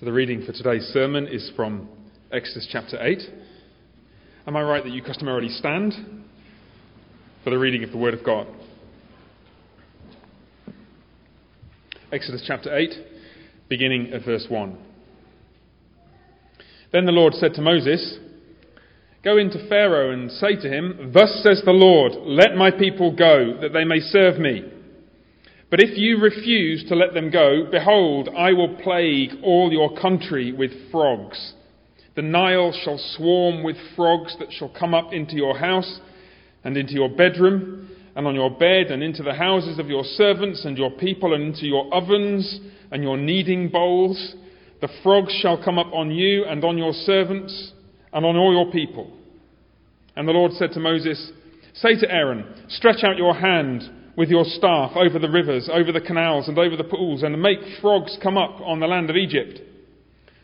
[0.00, 1.86] So the reading for today's sermon is from
[2.32, 3.20] Exodus chapter 8.
[4.46, 5.92] Am I right that you customarily stand
[7.44, 8.46] for the reading of the Word of God?
[12.10, 12.94] Exodus chapter 8,
[13.68, 14.78] beginning at verse 1.
[16.92, 18.20] Then the Lord said to Moses,
[19.22, 23.58] Go into Pharaoh and say to him, Thus says the Lord, let my people go,
[23.60, 24.64] that they may serve me.
[25.70, 30.52] But if you refuse to let them go, behold, I will plague all your country
[30.52, 31.52] with frogs.
[32.16, 36.00] The Nile shall swarm with frogs that shall come up into your house
[36.64, 40.64] and into your bedroom and on your bed and into the houses of your servants
[40.64, 44.34] and your people and into your ovens and your kneading bowls.
[44.80, 47.72] The frogs shall come up on you and on your servants
[48.12, 49.16] and on all your people.
[50.16, 51.30] And the Lord said to Moses,
[51.74, 53.88] Say to Aaron, Stretch out your hand
[54.20, 57.58] with your staff over the rivers, over the canals, and over the pools, and make
[57.80, 59.62] frogs come up on the land of Egypt.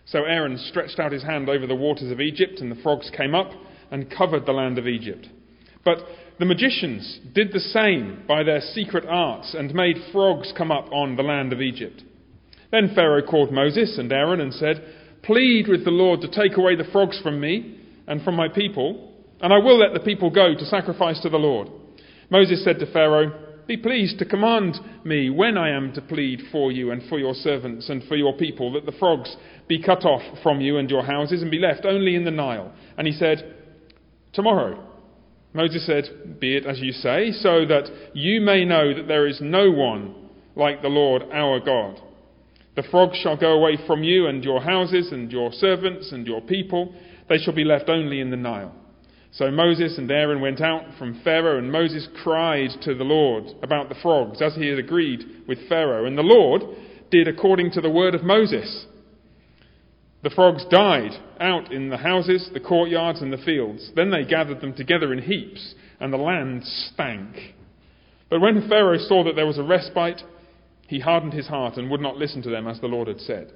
[0.06, 3.34] So Aaron stretched out his hand over the waters of Egypt, and the frogs came
[3.34, 3.50] up
[3.90, 5.28] and covered the land of Egypt.
[5.84, 5.98] But
[6.38, 11.16] the magicians did the same by their secret arts and made frogs come up on
[11.16, 12.02] the land of Egypt.
[12.72, 14.82] Then Pharaoh called Moses and Aaron and said,
[15.22, 19.12] Plead with the Lord to take away the frogs from me and from my people,
[19.42, 21.68] and I will let the people go to sacrifice to the Lord.
[22.30, 26.70] Moses said to Pharaoh, be pleased to command me when I am to plead for
[26.70, 29.36] you and for your servants and for your people, that the frogs
[29.68, 32.72] be cut off from you and your houses and be left only in the Nile.
[32.96, 33.54] And he said,
[34.32, 34.82] Tomorrow.
[35.52, 39.40] Moses said, Be it as you say, so that you may know that there is
[39.40, 40.14] no one
[40.54, 42.00] like the Lord our God.
[42.76, 46.42] The frogs shall go away from you and your houses and your servants and your
[46.42, 46.94] people.
[47.28, 48.74] They shall be left only in the Nile.
[49.32, 53.88] So Moses and Aaron went out from Pharaoh, and Moses cried to the Lord about
[53.88, 56.06] the frogs, as he had agreed with Pharaoh.
[56.06, 56.62] And the Lord
[57.10, 58.86] did according to the word of Moses.
[60.22, 63.90] The frogs died out in the houses, the courtyards, and the fields.
[63.94, 67.54] Then they gathered them together in heaps, and the land stank.
[68.28, 70.22] But when Pharaoh saw that there was a respite,
[70.88, 73.52] he hardened his heart and would not listen to them as the Lord had said.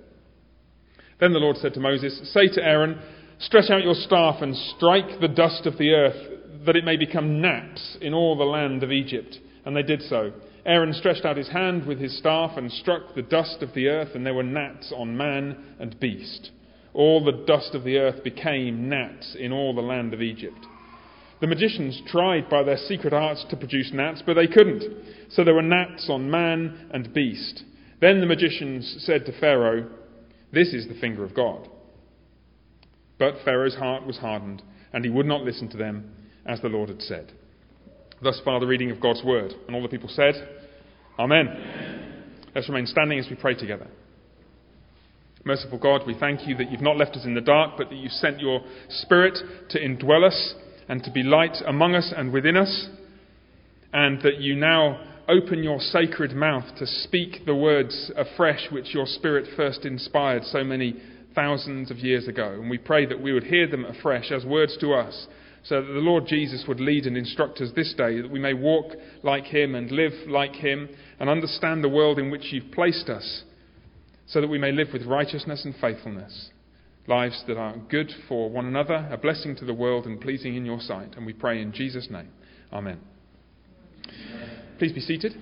[1.19, 3.01] Then the Lord said to Moses, Say to Aaron,
[3.41, 7.41] Stretch out your staff and strike the dust of the earth, that it may become
[7.41, 9.39] gnats in all the land of Egypt.
[9.65, 10.33] And they did so.
[10.67, 14.11] Aaron stretched out his hand with his staff and struck the dust of the earth,
[14.15, 16.51] and there were gnats on man and beast.
[16.93, 20.59] All the dust of the earth became gnats in all the land of Egypt.
[21.41, 24.85] The magicians tried by their secret arts to produce gnats, but they couldn't.
[25.31, 27.65] So there were gnats on man and beast.
[28.03, 29.89] Then the magicians said to Pharaoh,
[30.53, 31.67] This is the finger of God.
[33.21, 34.63] But Pharaoh's heart was hardened,
[34.95, 36.11] and he would not listen to them,
[36.47, 37.33] as the Lord had said.
[38.23, 39.53] Thus far, the reading of God's word.
[39.67, 40.35] And all the people said,
[41.19, 41.49] Amen.
[41.49, 42.23] Amen.
[42.55, 43.87] Let's remain standing as we pray together.
[45.45, 47.97] Merciful God, we thank you that you've not left us in the dark, but that
[47.97, 49.39] you've sent your Spirit
[49.69, 50.55] to indwell us
[50.89, 52.89] and to be light among us and within us,
[53.93, 54.99] and that you now
[55.29, 60.65] open your sacred mouth to speak the words afresh which your Spirit first inspired so
[60.65, 60.97] many
[61.35, 62.53] thousands of years ago.
[62.61, 65.27] And we pray that we would hear them afresh as words to us,
[65.63, 68.55] so that the Lord Jesus would lead and instruct us this day, that we may
[68.55, 68.93] walk
[69.23, 73.45] like him and live like him and understand the world in which you've placed us,
[74.27, 76.51] so that we may live with righteousness and faithfulness.
[77.07, 80.65] Lives that are good for one another, a blessing to the world, and pleasing in
[80.65, 81.15] your sight.
[81.17, 82.29] And we pray in Jesus' name.
[82.73, 83.01] Amen.
[84.79, 85.35] Please be seated.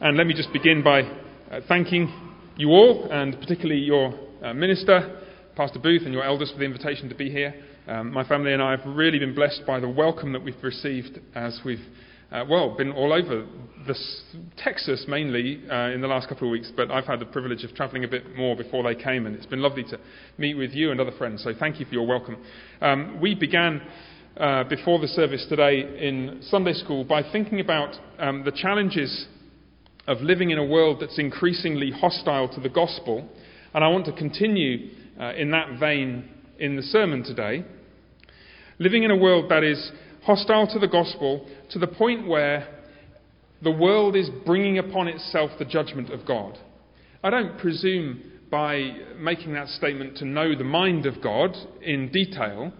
[0.00, 2.12] And let me just begin by uh, thanking
[2.56, 5.20] you all, and particularly your uh, minister,
[5.54, 7.54] Pastor Booth, and your elders for the invitation to be here.
[7.86, 11.20] Um, my family and I have really been blessed by the welcome that we've received
[11.34, 11.84] as we've,
[12.32, 13.46] uh, well, been all over
[13.86, 14.22] this,
[14.56, 17.74] Texas mainly uh, in the last couple of weeks, but I've had the privilege of
[17.74, 19.98] travelling a bit more before they came, and it's been lovely to
[20.38, 21.42] meet with you and other friends.
[21.44, 22.36] So thank you for your welcome.
[22.80, 23.82] Um, we began.
[24.34, 29.26] Uh, before the service today in Sunday school by thinking about um, the challenges
[30.06, 33.28] of living in a world that's increasingly hostile to the gospel
[33.74, 34.90] and I want to continue
[35.20, 36.28] uh, in that vein
[36.58, 37.64] in the sermon today.
[38.78, 39.92] Living in a world that is
[40.24, 42.68] hostile to the gospel to the point where
[43.62, 46.58] the world is bringing upon itself the judgment of God.
[47.22, 52.72] I don't presume by making that statement to know the mind of God in detail,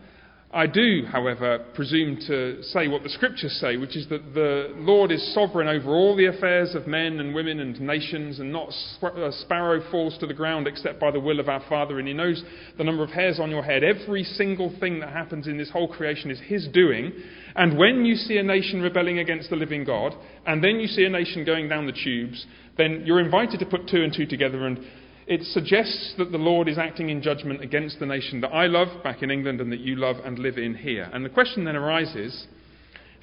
[0.55, 5.11] I do, however, presume to say what the scriptures say, which is that the Lord
[5.11, 9.33] is sovereign over all the affairs of men and women and nations, and not a
[9.33, 12.45] sparrow falls to the ground except by the will of our Father, and He knows
[12.77, 13.83] the number of hairs on your head.
[13.83, 17.13] Every single thing that happens in this whole creation is His doing.
[17.57, 20.15] And when you see a nation rebelling against the living God,
[20.47, 22.45] and then you see a nation going down the tubes,
[22.77, 24.85] then you're invited to put two and two together and
[25.27, 29.03] it suggests that the Lord is acting in judgment against the nation that I love
[29.05, 31.09] back in England and that you love and live in here.
[31.13, 32.47] And the question then arises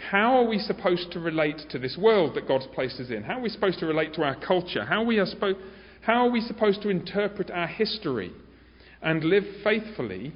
[0.10, 3.24] how are we supposed to relate to this world that God's placed us in?
[3.24, 4.86] How are we supposed to relate to our culture?
[4.86, 5.60] How, we are spo-
[6.01, 8.31] how are we supposed to interpret our history
[9.02, 10.34] and live faithfully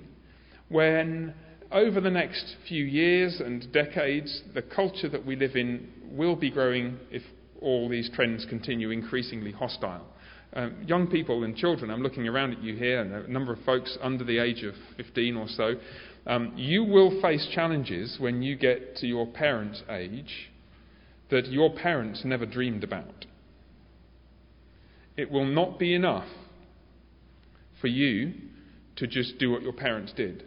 [0.68, 1.34] when,
[1.72, 6.52] over the next few years and decades, the culture that we live in will be
[6.52, 7.24] growing, if
[7.62, 10.06] all these trends continue, increasingly hostile?
[10.56, 13.60] Um, young people and children, I'm looking around at you here, and a number of
[13.66, 15.76] folks under the age of 15 or so,
[16.28, 20.52] um, you will face challenges when you get to your parents' age
[21.32, 23.26] that your parents never dreamed about.
[25.18, 26.28] It will not be enough
[27.82, 28.34] for you
[28.98, 30.44] to just do what your parents did.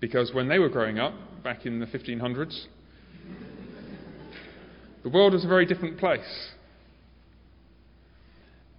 [0.00, 2.66] Because when they were growing up, back in the 1500s,
[5.02, 6.50] the world was a very different place.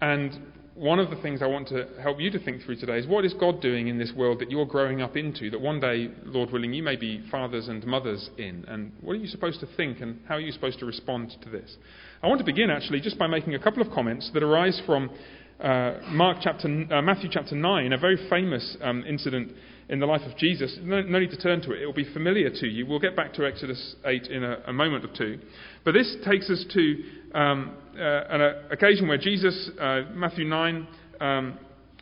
[0.05, 0.37] And
[0.75, 3.25] one of the things I want to help you to think through today is what
[3.25, 6.51] is God doing in this world that you're growing up into, that one day, Lord
[6.51, 8.65] willing, you may be fathers and mothers in?
[8.67, 11.49] And what are you supposed to think and how are you supposed to respond to
[11.49, 11.75] this?
[12.21, 15.09] I want to begin actually just by making a couple of comments that arise from
[15.59, 19.53] uh, Mark chapter, uh, Matthew chapter 9, a very famous um, incident
[19.89, 20.77] in the life of Jesus.
[20.81, 22.85] No, no, need to turn to it, it will be familiar to you.
[22.85, 25.39] We'll get back to Exodus 8 in a, a moment or two.
[25.83, 27.03] But this takes us to
[27.33, 30.87] um, uh, an uh, occasion where Jesus, uh, Matthew 9,
[31.21, 31.59] um,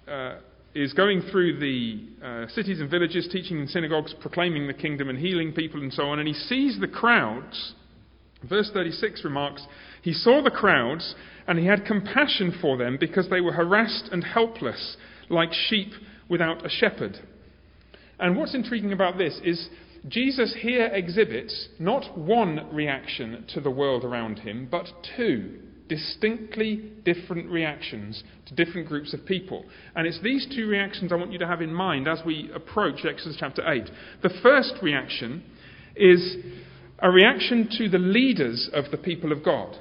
[0.07, 0.35] uh,
[0.75, 5.19] is going through the uh, cities and villages, teaching in synagogues, proclaiming the kingdom and
[5.19, 6.19] healing people and so on.
[6.19, 7.73] And he sees the crowds.
[8.49, 9.65] Verse 36 remarks,
[10.01, 11.15] He saw the crowds
[11.47, 14.97] and he had compassion for them because they were harassed and helpless,
[15.29, 15.91] like sheep
[16.29, 17.19] without a shepherd.
[18.19, 19.69] And what's intriguing about this is
[20.07, 27.49] Jesus here exhibits not one reaction to the world around him, but two distinctly different
[27.49, 29.65] reactions to different groups of people.
[29.95, 33.05] And it's these two reactions I want you to have in mind as we approach
[33.05, 33.89] Exodus chapter 8.
[34.21, 35.43] The first reaction
[35.95, 36.37] is
[36.99, 39.75] a reaction to the leaders of the people of God.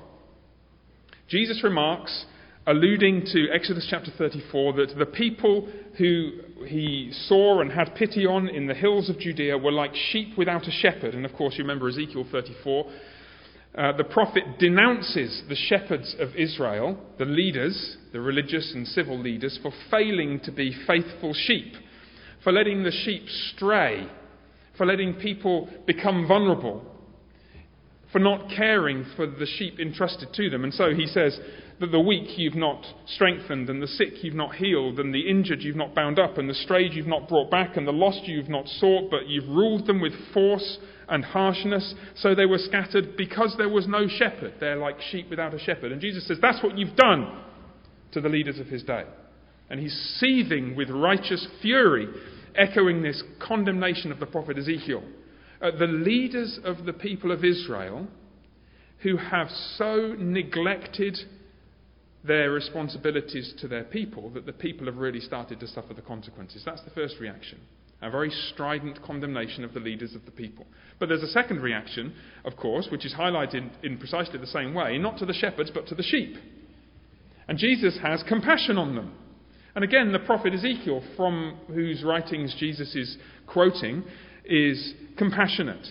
[1.29, 2.27] Jesus remarks
[2.67, 5.69] alluding to Exodus chapter 34 that the people
[5.99, 6.31] who
[6.67, 10.69] he saw and had pity on in the hills of Judea were like sheep without
[10.69, 11.15] a shepherd.
[11.15, 12.87] And of course, you remember Ezekiel 34.
[13.75, 19.59] Uh, the prophet denounces the shepherds of Israel, the leaders, the religious and civil leaders,
[19.63, 21.73] for failing to be faithful sheep,
[22.45, 23.23] for letting the sheep
[23.55, 24.07] stray,
[24.77, 26.85] for letting people become vulnerable,
[28.13, 30.65] for not caring for the sheep entrusted to them.
[30.65, 31.41] And so he says,
[31.81, 35.63] that the weak you've not strengthened, and the sick you've not healed, and the injured
[35.63, 38.49] you've not bound up, and the strayed you've not brought back, and the lost you've
[38.49, 40.79] not sought, but you've ruled them with force
[41.09, 44.55] and harshness, so they were scattered because there was no shepherd.
[44.61, 45.93] They're like sheep without a shepherd.
[45.93, 47.43] And Jesus says, That's what you've done
[48.13, 49.05] to the leaders of his day.
[49.69, 52.09] And he's seething with righteous fury,
[52.55, 55.03] echoing this condemnation of the prophet Ezekiel.
[55.61, 58.07] Uh, the leaders of the people of Israel
[59.03, 61.19] who have so neglected
[62.25, 66.63] their responsibilities to their people that the people have really started to suffer the consequences.
[66.65, 67.59] That's the first reaction.
[68.01, 70.67] A very strident condemnation of the leaders of the people.
[70.99, 72.15] But there's a second reaction,
[72.45, 75.87] of course, which is highlighted in precisely the same way, not to the shepherds, but
[75.89, 76.37] to the sheep.
[77.49, 79.15] And Jesus has compassion on them.
[79.75, 84.05] And again, the prophet Ezekiel, from whose writings Jesus is quoting,
[84.45, 85.87] is compassionate.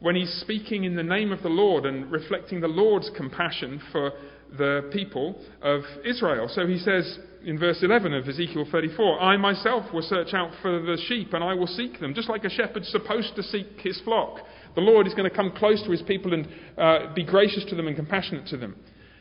[0.00, 4.12] When he's speaking in the name of the Lord and reflecting the Lord's compassion for
[4.56, 6.48] the people of Israel.
[6.48, 10.80] So he says in verse 11 of Ezekiel 34 I myself will search out for
[10.80, 14.00] the sheep and I will seek them, just like a shepherd's supposed to seek his
[14.02, 14.38] flock.
[14.74, 17.74] The Lord is going to come close to his people and uh, be gracious to
[17.74, 18.76] them and compassionate to them.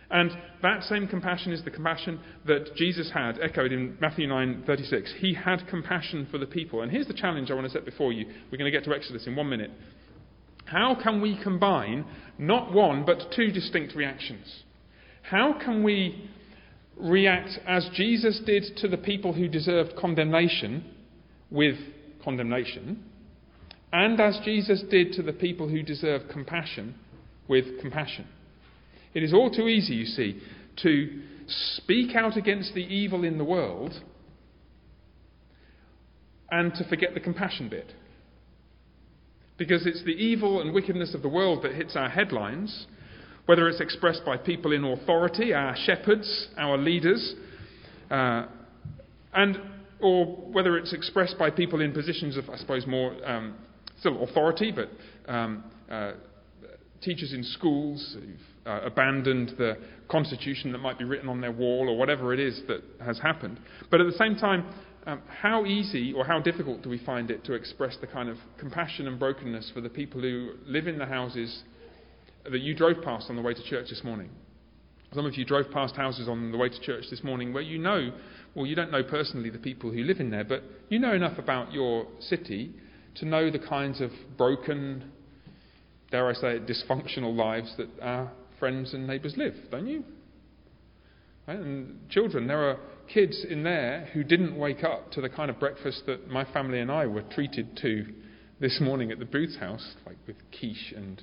[0.10, 5.16] And that same compassion is the compassion that Jesus had, echoed in Matthew 9:36.
[5.20, 6.82] He had compassion for the people.
[6.82, 8.26] And here's the challenge I want to set before you.
[8.52, 9.72] We're going to get to Exodus in one minute.
[10.66, 12.06] How can we combine
[12.38, 14.64] not one but two distinct reactions?
[15.22, 16.30] How can we
[16.98, 20.86] react as Jesus did to the people who deserved condemnation
[21.50, 21.76] with
[22.24, 23.04] condemnation,
[23.94, 26.96] and as Jesus did to the people who deserve compassion
[27.48, 28.28] with compassion?
[29.14, 30.42] It is all too easy, you see,
[30.84, 31.22] to
[31.78, 33.94] speak out against the evil in the world
[36.50, 37.94] and to forget the compassion bit.
[39.58, 42.88] Because it's the evil and wickedness of the world that hits our headlines,
[43.46, 47.36] whether it's expressed by people in authority, our shepherds, our leaders,
[48.10, 48.46] uh,
[49.34, 49.58] and
[50.02, 53.56] or whether it's expressed by people in positions of, I suppose, more um,
[54.00, 54.90] still authority, but
[55.32, 56.14] um, uh,
[57.02, 59.78] teachers in schools who've uh, abandoned the
[60.10, 63.60] constitution that might be written on their wall or whatever it is that has happened.
[63.90, 64.74] But at the same time,
[65.06, 68.38] um, how easy or how difficult do we find it to express the kind of
[68.60, 71.64] compassion and brokenness for the people who live in the houses
[72.44, 74.30] that you drove past on the way to church this morning?
[75.14, 77.78] Some of you drove past houses on the way to church this morning where you
[77.78, 78.12] know,
[78.56, 81.38] well, you don't know personally the people who live in there, but you know enough
[81.38, 82.72] about your city
[83.16, 85.12] to know the kinds of broken,
[86.10, 90.06] dare I say it, dysfunctional lives that our friends and neighbours live, don't you?
[91.46, 91.60] Right?
[91.60, 92.78] And children, there are
[93.14, 96.80] kids in there who didn't wake up to the kind of breakfast that my family
[96.80, 98.06] and I were treated to
[98.62, 101.22] this morning at the Booth's house, like with quiche and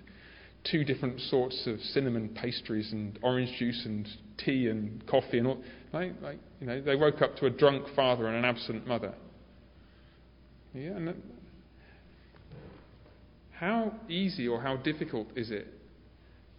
[0.65, 4.09] two different sorts of cinnamon pastries and orange juice and
[4.45, 5.63] tea and coffee and all.
[5.93, 9.15] Like, like you know, they woke up to a drunk father and an absent mother.
[10.75, 11.15] Yeah, and
[13.53, 15.67] how easy or how difficult is it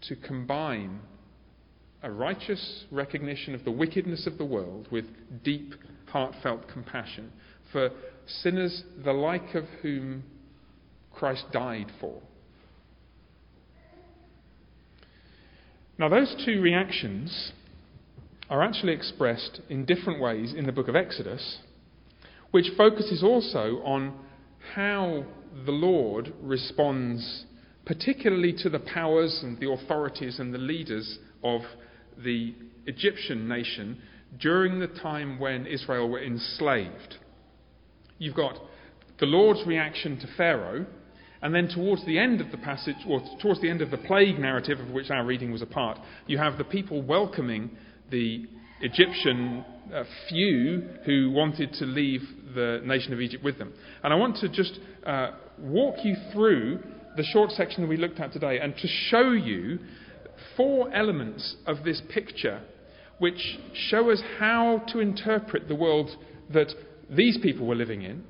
[0.02, 1.00] to combine
[2.02, 5.06] a righteous recognition of the wickedness of the world with
[5.44, 5.74] deep,
[6.08, 7.32] heartfelt compassion
[7.72, 7.90] for
[8.42, 10.24] sinners the like of whom
[11.14, 12.22] Christ died for.
[16.00, 17.52] Now, those two reactions
[18.50, 21.58] are actually expressed in different ways in the book of Exodus,
[22.52, 24.14] which focuses also on
[24.74, 25.26] how
[25.66, 27.44] the Lord responds,
[27.86, 31.64] particularly to the powers and the authorities and the leaders of
[32.18, 34.02] the Egyptian nation
[34.40, 37.18] during the time when Israel were enslaved.
[38.20, 38.58] You've got
[39.20, 40.86] the Lord's reaction to Pharaoh,
[41.42, 44.40] and then towards the end of the passage, or towards the end of the plague
[44.40, 47.72] narrative of which our reading was a part, you have the people welcoming
[48.12, 48.46] the
[48.82, 52.22] Egyptian uh, few who wanted to leave
[52.56, 53.74] the nation of Egypt with them.
[54.04, 56.80] And I want to just uh, walk you through
[57.16, 59.80] the short section that we looked at today and to show you
[60.56, 62.62] four elements of this picture
[63.18, 66.10] which show us how to interpret the world
[66.54, 66.74] that
[67.10, 68.24] these people were living in,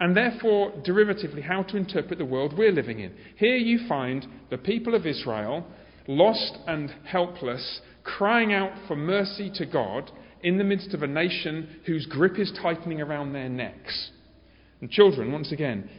[0.00, 3.12] and therefore, derivatively, how to interpret the world we're living in.
[3.36, 5.66] Here you find the people of Israel,
[6.08, 10.10] lost and helpless, crying out for mercy to God
[10.42, 14.10] in the midst of a nation whose grip is tightening around their necks.
[14.80, 15.90] And children, once again,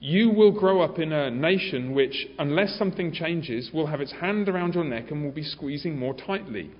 [0.00, 4.48] you will grow up in a nation which, unless something changes, will have its hand
[4.48, 6.70] around your neck and will be squeezing more tightly.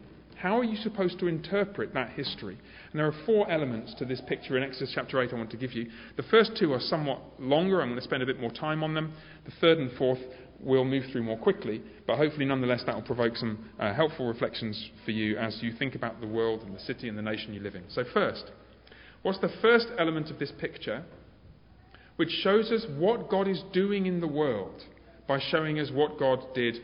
[0.47, 2.57] How are you supposed to interpret that history?
[2.93, 5.57] And there are four elements to this picture in Exodus chapter 8 I want to
[5.57, 5.91] give you.
[6.17, 7.83] The first two are somewhat longer.
[7.83, 9.13] I'm going to spend a bit more time on them.
[9.45, 10.21] The third and fourth
[10.61, 14.91] we'll move through more quickly, but hopefully, nonetheless, that will provoke some uh, helpful reflections
[15.05, 17.59] for you as you think about the world and the city and the nation you
[17.59, 17.83] live in.
[17.89, 18.45] So, first,
[19.23, 21.05] what's the first element of this picture?
[22.17, 24.83] which shows us what God is doing in the world
[25.29, 26.77] by showing us what God did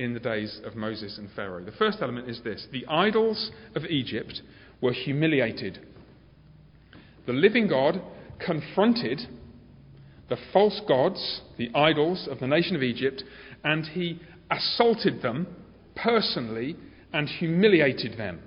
[0.00, 1.62] in the days of Moses and Pharaoh.
[1.62, 4.40] The first element is this the idols of Egypt
[4.80, 5.78] were humiliated.
[7.26, 8.00] The living God
[8.44, 9.20] confronted
[10.30, 13.22] the false gods, the idols of the nation of Egypt,
[13.62, 15.46] and he assaulted them
[15.94, 16.76] personally
[17.12, 18.40] and humiliated them.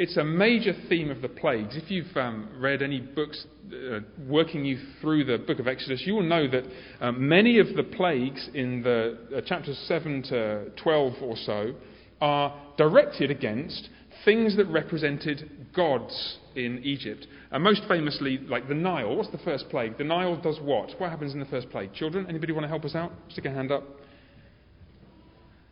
[0.00, 1.76] It's a major theme of the plagues.
[1.76, 6.14] If you've um, read any books uh, working you through the book of Exodus, you
[6.14, 6.62] will know that
[7.00, 11.74] um, many of the plagues in the uh, chapters 7 to 12 or so
[12.20, 13.88] are directed against
[14.24, 17.26] things that represented gods in Egypt.
[17.50, 19.16] And most famously, like the Nile.
[19.16, 19.98] What's the first plague?
[19.98, 20.92] The Nile does what?
[20.98, 21.92] What happens in the first plague?
[21.92, 23.10] Children, anybody want to help us out?
[23.30, 23.82] Stick a hand up.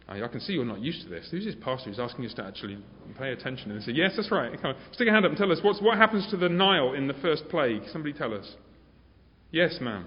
[0.09, 1.29] I can see you're not used to this.
[1.31, 2.79] Who's this pastor who's asking us to actually
[3.19, 4.53] pay attention and they say, Yes, that's right.
[4.61, 4.77] Come on.
[4.93, 7.15] Stick a hand up and tell us what's, what happens to the Nile in the
[7.15, 7.83] first plague.
[7.93, 8.55] Somebody tell us.
[9.51, 10.07] Yes, ma'am.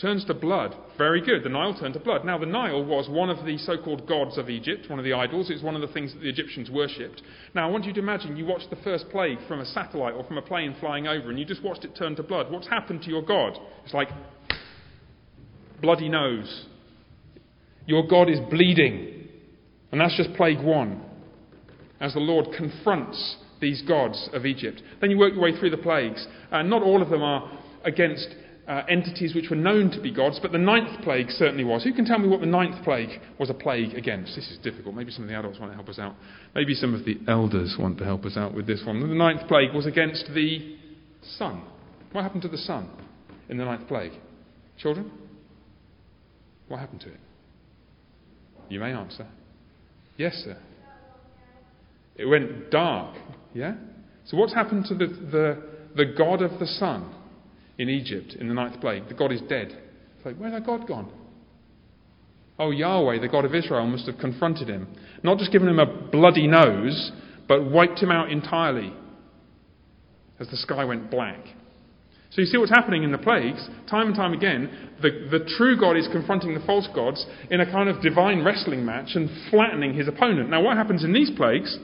[0.00, 0.76] Turns to blood.
[0.96, 1.42] Very good.
[1.42, 2.24] The Nile turned to blood.
[2.24, 5.12] Now, the Nile was one of the so called gods of Egypt, one of the
[5.12, 5.50] idols.
[5.50, 7.20] It's one of the things that the Egyptians worshipped.
[7.54, 10.22] Now, I want you to imagine you watched the first plague from a satellite or
[10.22, 12.50] from a plane flying over and you just watched it turn to blood.
[12.50, 13.58] What's happened to your God?
[13.84, 14.08] It's like
[15.82, 16.66] bloody nose.
[17.88, 19.28] Your God is bleeding.
[19.90, 21.02] And that's just plague one.
[22.00, 24.82] As the Lord confronts these gods of Egypt.
[25.00, 26.24] Then you work your way through the plagues.
[26.52, 27.50] Uh, not all of them are
[27.84, 28.28] against
[28.68, 31.82] uh, entities which were known to be gods, but the ninth plague certainly was.
[31.82, 33.08] Who can tell me what the ninth plague
[33.40, 34.36] was a plague against?
[34.36, 34.94] This is difficult.
[34.94, 36.14] Maybe some of the adults want to help us out.
[36.54, 39.00] Maybe some of the elders want to help us out with this one.
[39.00, 40.76] The ninth plague was against the
[41.38, 41.62] sun.
[42.12, 42.90] What happened to the sun
[43.48, 44.12] in the ninth plague?
[44.76, 45.10] Children?
[46.68, 47.20] What happened to it?
[48.68, 49.26] You may answer.
[50.16, 50.58] Yes, sir.
[52.16, 53.16] It went dark.
[53.54, 53.74] Yeah?
[54.26, 55.62] So what's happened to the, the,
[55.96, 57.14] the God of the sun
[57.78, 59.08] in Egypt in the ninth plague?
[59.08, 59.78] The God is dead.
[60.16, 61.10] It's like, where's our God gone?
[62.58, 64.88] Oh, Yahweh, the God of Israel, must have confronted him.
[65.22, 67.12] Not just given him a bloody nose,
[67.46, 68.92] but wiped him out entirely
[70.40, 71.38] as the sky went black.
[72.30, 73.66] So you see what's happening in the plagues.
[73.88, 77.70] Time and time again, the, the true God is confronting the false gods in a
[77.70, 80.50] kind of divine wrestling match and flattening his opponent.
[80.50, 81.78] Now, what happens in these plagues?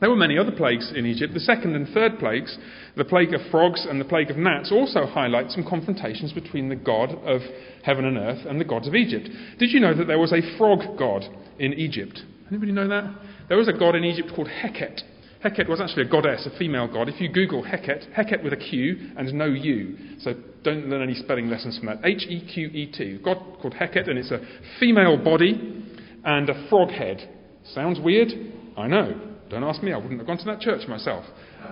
[0.00, 1.32] There were many other plagues in Egypt.
[1.32, 2.58] The second and third plagues,
[2.96, 6.76] the plague of frogs and the plague of gnats, also highlight some confrontations between the
[6.76, 7.40] God of
[7.82, 9.28] heaven and earth and the gods of Egypt.
[9.58, 11.24] Did you know that there was a frog god
[11.58, 12.20] in Egypt?
[12.50, 13.10] Anybody know that?
[13.48, 15.00] There was a god in Egypt called Heqet.
[15.46, 17.08] Heqet was actually a goddess, a female god.
[17.08, 20.34] If you Google Heqet, Heqet with a Q and no U, so
[20.64, 21.98] don't learn any spelling lessons from that.
[22.04, 23.18] H E Q E T.
[23.24, 24.40] God called Heqet, and it's a
[24.80, 25.84] female body
[26.24, 27.28] and a frog head.
[27.74, 28.28] Sounds weird?
[28.76, 29.20] I know.
[29.48, 29.92] Don't ask me.
[29.92, 31.24] I wouldn't have gone to that church myself.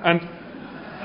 [0.04, 0.20] And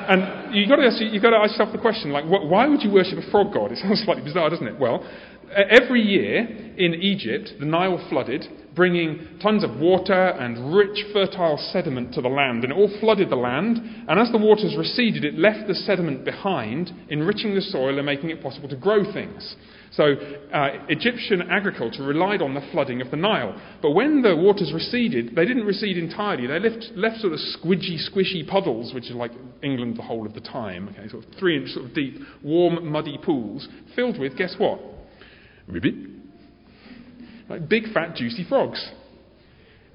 [0.07, 2.81] and you've got, to ask, you've got to ask yourself the question, like, why would
[2.81, 3.71] you worship a frog god?
[3.71, 4.79] It sounds slightly bizarre, doesn't it?
[4.79, 5.05] Well,
[5.51, 6.47] every year
[6.77, 8.45] in Egypt, the Nile flooded,
[8.75, 12.63] bringing tons of water and rich, fertile sediment to the land.
[12.63, 13.77] And it all flooded the land.
[14.07, 18.29] And as the waters receded, it left the sediment behind, enriching the soil and making
[18.29, 19.55] it possible to grow things.
[19.91, 23.59] So uh, Egyptian agriculture relied on the flooding of the Nile.
[23.81, 26.47] But when the waters receded, they didn't recede entirely.
[26.47, 29.31] They left, left sort of squidgy, squishy puddles, which is like
[29.63, 32.91] England the whole of the time, okay, sort of three inch sort of deep, warm,
[32.91, 34.79] muddy pools, filled with, guess what?
[35.67, 36.18] Ribbit.
[37.49, 38.91] Like big, fat, juicy frogs.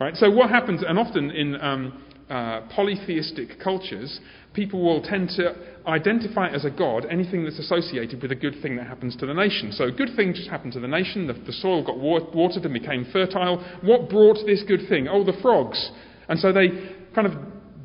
[0.00, 0.16] Right?
[0.16, 4.20] So what happens, and often in um, uh, polytheistic cultures,
[4.54, 5.54] people will tend to
[5.86, 9.34] identify as a god anything that's associated with a good thing that happens to the
[9.34, 9.70] nation.
[9.72, 11.26] So good thing just happened to the nation.
[11.26, 13.64] The, the soil got watered and became fertile.
[13.82, 15.06] What brought this good thing?
[15.08, 15.90] Oh, the frogs.
[16.28, 16.68] And so they
[17.14, 17.34] kind of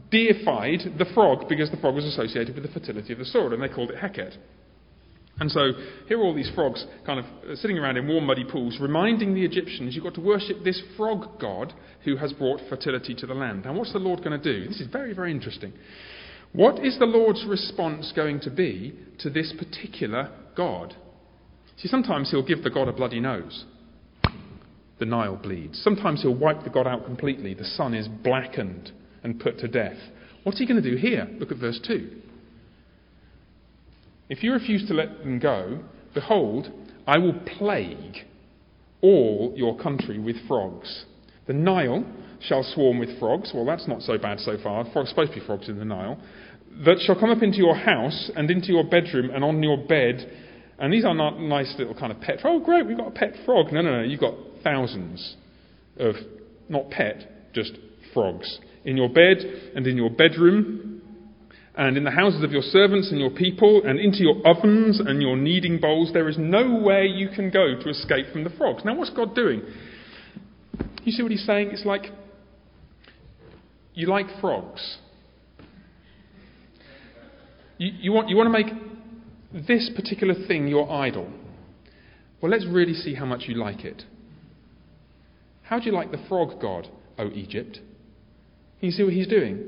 [0.09, 3.61] deified the frog because the frog was associated with the fertility of the soil, and
[3.61, 4.35] they called it Heqet.
[5.39, 5.71] And so
[6.07, 9.33] here are all these frogs kind of uh, sitting around in warm, muddy pools, reminding
[9.33, 13.33] the Egyptians you've got to worship this frog god who has brought fertility to the
[13.33, 13.63] land.
[13.65, 14.67] Now, what's the Lord going to do?
[14.67, 15.73] This is very, very interesting.
[16.51, 20.95] What is the Lord's response going to be to this particular God?
[21.77, 23.65] See, sometimes he'll give the God a bloody nose.
[24.99, 25.79] The Nile bleeds.
[25.81, 27.53] Sometimes he'll wipe the God out completely.
[27.53, 28.91] The sun is blackened
[29.23, 29.97] and put to death.
[30.43, 31.27] What's he going to do here?
[31.39, 32.09] Look at verse 2.
[34.29, 35.79] If you refuse to let them go,
[36.13, 36.71] behold,
[37.07, 38.17] I will plague
[39.01, 41.05] all your country with frogs.
[41.47, 42.05] The Nile
[42.41, 43.51] shall swarm with frogs.
[43.53, 44.85] Well, that's not so bad so far.
[44.93, 46.19] Frogs supposed to be frogs in the Nile.
[46.85, 50.31] That shall come up into your house and into your bedroom and on your bed.
[50.77, 52.39] And these are not nice little kind of pet.
[52.43, 53.73] Oh, great, we've got a pet frog.
[53.73, 54.03] No, no, no.
[54.03, 55.35] You've got thousands
[55.97, 56.15] of,
[56.69, 57.71] not pet, just
[58.13, 58.59] frogs.
[58.85, 59.37] In your bed
[59.75, 60.88] and in your bedroom
[61.79, 65.21] and in the houses of your servants and your people, and into your ovens and
[65.21, 68.83] your kneading bowls, there is nowhere you can go to escape from the frogs.
[68.83, 69.61] Now, what's God doing?
[71.05, 71.69] You see what he's saying?
[71.71, 72.07] It's like
[73.93, 74.97] you like frogs.
[77.77, 81.31] You, you, want, you want to make this particular thing your idol.
[82.41, 84.03] Well, let's really see how much you like it.
[85.63, 87.79] How do you like the frog god, O Egypt?
[88.81, 89.65] You see what he's doing?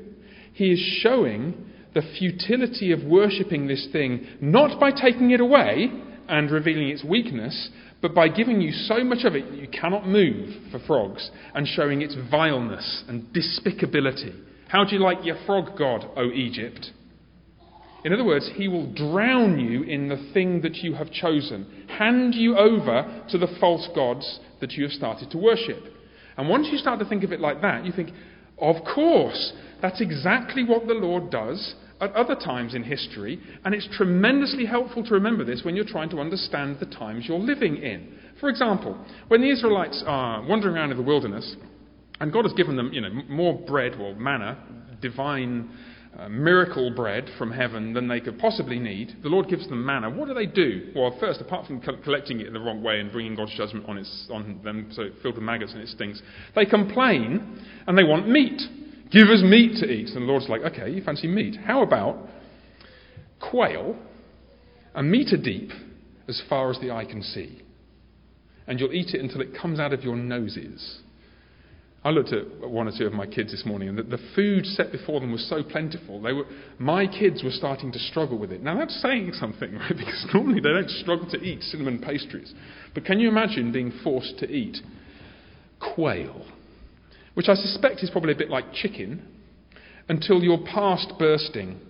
[0.52, 5.90] He is showing the futility of worshipping this thing, not by taking it away
[6.28, 10.08] and revealing its weakness, but by giving you so much of it that you cannot
[10.08, 14.34] move for frogs and showing its vileness and despicability.
[14.68, 16.90] How do you like your frog god, O Egypt?
[18.04, 22.34] In other words, he will drown you in the thing that you have chosen, hand
[22.34, 25.84] you over to the false gods that you have started to worship.
[26.36, 28.10] And once you start to think of it like that, you think,
[28.58, 33.88] of course, that's exactly what the Lord does at other times in history, and it's
[33.96, 38.18] tremendously helpful to remember this when you're trying to understand the times you're living in.
[38.40, 41.56] For example, when the Israelites are wandering around in the wilderness,
[42.20, 44.58] and God has given them, you know, more bread, or manna,
[45.00, 45.70] divine
[46.18, 49.16] uh, miracle bread from heaven than they could possibly need.
[49.22, 50.10] The Lord gives them manna.
[50.10, 50.92] What do they do?
[50.94, 53.88] Well, first, apart from co- collecting it in the wrong way and bringing God's judgment
[53.88, 56.20] on, its, on them so filled with maggots and it stinks,
[56.54, 58.60] they complain and they want meat.
[59.12, 60.08] Give us meat to eat.
[60.08, 61.56] And the Lord's like, okay, you fancy meat.
[61.64, 62.16] How about
[63.40, 63.96] quail,
[64.94, 65.70] a meter deep
[66.28, 67.62] as far as the eye can see?
[68.66, 71.00] And you'll eat it until it comes out of your noses.
[72.04, 74.66] I looked at one or two of my kids this morning, and the, the food
[74.66, 76.20] set before them was so plentiful.
[76.20, 76.46] They were,
[76.78, 78.60] my kids were starting to struggle with it.
[78.62, 79.96] Now, that's saying something, right?
[79.96, 82.54] Because normally they don't struggle to eat cinnamon pastries.
[82.94, 84.78] But can you imagine being forced to eat
[85.94, 86.44] quail?
[87.34, 89.26] Which I suspect is probably a bit like chicken,
[90.08, 91.80] until you're past bursting.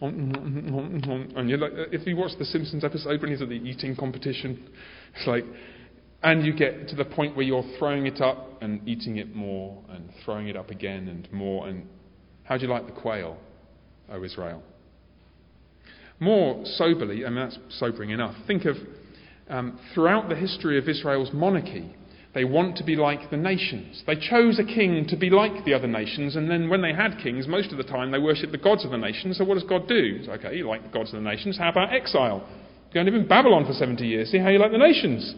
[0.00, 4.68] And you're like, if you watch the Simpsons episode when he's at the eating competition,
[5.14, 5.44] it's like,
[6.22, 9.82] And you get to the point where you're throwing it up and eating it more
[9.90, 11.68] and throwing it up again and more.
[11.68, 11.86] And
[12.44, 13.36] how do you like the quail,
[14.10, 14.62] O Israel?
[16.18, 18.34] More soberly, I mean, that's sobering enough.
[18.46, 18.76] Think of
[19.48, 21.94] um, throughout the history of Israel's monarchy,
[22.36, 24.02] they want to be like the nations.
[24.06, 27.16] They chose a king to be like the other nations, and then when they had
[27.22, 29.38] kings, most of the time they worshipped the gods of the nations.
[29.38, 30.18] So what does God do?
[30.20, 31.56] It's okay, you like the gods of the nations.
[31.56, 32.46] How about exile?
[32.92, 34.30] Go and live in Babylon for 70 years.
[34.30, 35.34] See how you like the nations.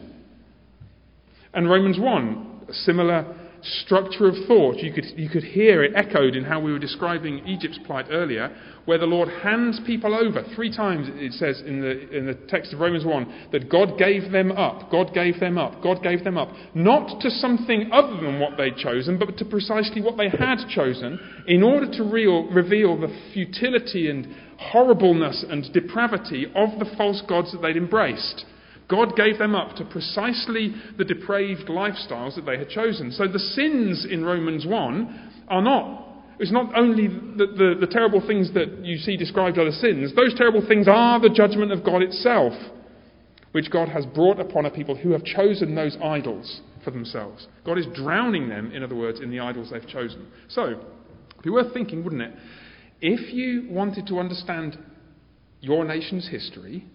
[1.54, 4.76] And Romans 1, a similar structure of thought.
[4.76, 8.54] You could, you could hear it echoed in how we were describing Egypt's plight earlier,
[8.84, 10.42] where the Lord hands people over.
[10.54, 14.30] Three times it says in the, in the text of Romans 1 that God gave
[14.32, 16.50] them up, God gave them up, God gave them up.
[16.74, 21.18] Not to something other than what they'd chosen, but to precisely what they had chosen,
[21.46, 27.52] in order to real, reveal the futility and horribleness and depravity of the false gods
[27.52, 28.44] that they'd embraced.
[28.88, 33.12] God gave them up to precisely the depraved lifestyles that they had chosen.
[33.12, 36.06] So the sins in Romans 1 are not.
[36.38, 40.14] It's not only the, the, the terrible things that you see described are the sins,
[40.14, 42.52] those terrible things are the judgment of God itself,
[43.52, 47.46] which God has brought upon a people who have chosen those idols for themselves.
[47.64, 50.28] God is drowning them, in other words, in the idols they've chosen.
[50.48, 52.32] So, it'd be worth thinking, wouldn't it?
[53.00, 54.78] If you wanted to understand
[55.60, 56.86] your nation's history,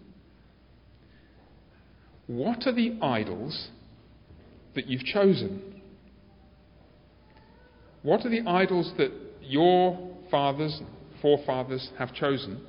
[2.27, 3.69] what are the idols
[4.75, 5.81] that you've chosen?
[8.01, 10.81] What are the idols that your fathers,
[11.21, 12.65] forefathers have chosen?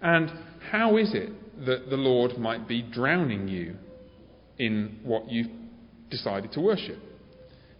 [0.00, 0.30] And
[0.70, 1.30] how is it
[1.66, 3.76] that the Lord might be drowning you
[4.58, 5.50] in what you've
[6.10, 6.98] decided to worship?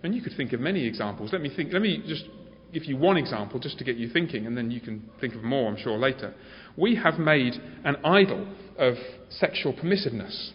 [0.02, 1.32] And you could think of many examples.
[1.32, 2.24] Let me think, let me just
[2.72, 5.42] give you one example just to get you thinking, and then you can think of
[5.42, 6.34] more, I'm sure, later.
[6.76, 7.54] We have made
[7.84, 8.46] an idol
[8.78, 8.94] of
[9.30, 10.50] sexual permissiveness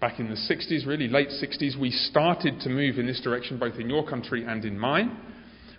[0.00, 3.76] back in the 60s, really late 60s, we started to move in this direction, both
[3.78, 5.16] in your country and in mine,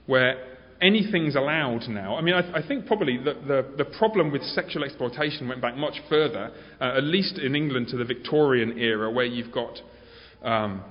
[0.05, 2.15] where anything's allowed now.
[2.15, 5.75] I mean, I, I think probably the, the, the, problem with sexual exploitation went back
[5.75, 9.79] much further, uh, at least in England to the Victorian era, where you've got.
[10.43, 10.83] Um,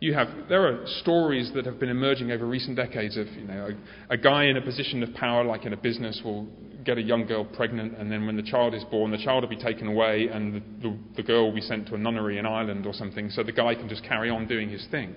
[0.00, 3.70] you have, there are stories that have been emerging over recent decades of you know,
[4.08, 6.46] a, a guy in a position of power, like in a business, will
[6.84, 9.50] get a young girl pregnant, and then when the child is born, the child will
[9.50, 12.46] be taken away, and the, the, the girl will be sent to a nunnery in
[12.46, 15.16] Ireland or something, so the guy can just carry on doing his thing.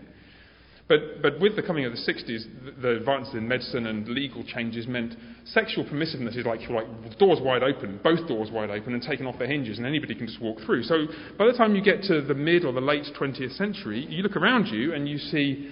[0.91, 4.87] But, but with the coming of the 60s, the, advances in medicine and legal changes
[4.87, 9.25] meant sexual permissiveness is like, like doors wide open, both doors wide open, and taken
[9.25, 10.83] off their hinges, and anybody can just walk through.
[10.83, 11.05] So
[11.37, 14.35] by the time you get to the mid or the late 20th century, you look
[14.35, 15.71] around you and you see,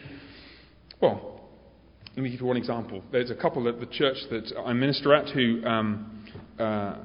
[1.01, 1.41] well,
[2.15, 3.03] let me give you one example.
[3.11, 6.25] There's a couple at the church that I minister at who um,
[6.57, 6.95] uh,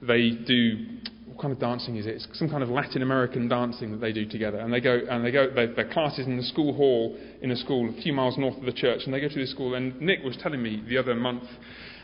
[0.00, 0.86] they do
[1.34, 2.14] what kind of dancing is it?
[2.14, 4.58] It's some kind of Latin American dancing that they do together.
[4.58, 7.90] And they go, and they go, their classes in the school hall in a school
[7.90, 9.00] a few miles north of the church.
[9.04, 9.74] And they go to this school.
[9.74, 11.42] And Nick was telling me the other month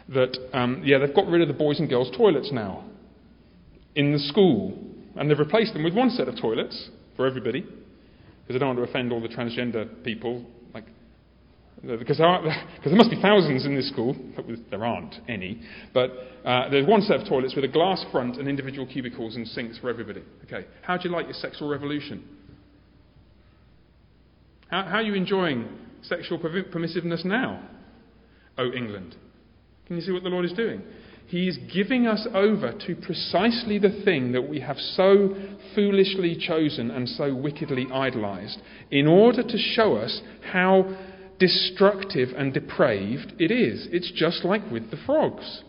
[0.09, 2.85] that, um, yeah, they've got rid of the boys and girls' toilets now
[3.95, 4.77] in the school.
[5.15, 7.61] And they've replaced them with one set of toilets for everybody.
[7.61, 10.45] Because they don't want to offend all the transgender people
[11.83, 14.15] because there, because there must be thousands in this school.
[14.71, 15.61] There aren't any.
[15.95, 16.11] But
[16.45, 19.79] uh, there's one set of toilets with a glass front and individual cubicles and sinks
[19.79, 20.23] for everybody.
[20.45, 20.67] Okay.
[20.83, 22.25] How do you like your sexual revolution?
[24.69, 25.69] How, how are you enjoying
[26.03, 27.69] sexual permissiveness now?
[28.59, 29.17] Oh, England.
[29.87, 30.83] Can you see what the Lord is doing?
[31.27, 35.37] He is giving us over to precisely the thing that we have so
[35.77, 40.21] foolishly chosen and so wickedly idolized in order to show us
[40.53, 40.93] how
[41.41, 43.89] destructive and depraved it is.
[43.91, 45.63] It's just like with the frogs.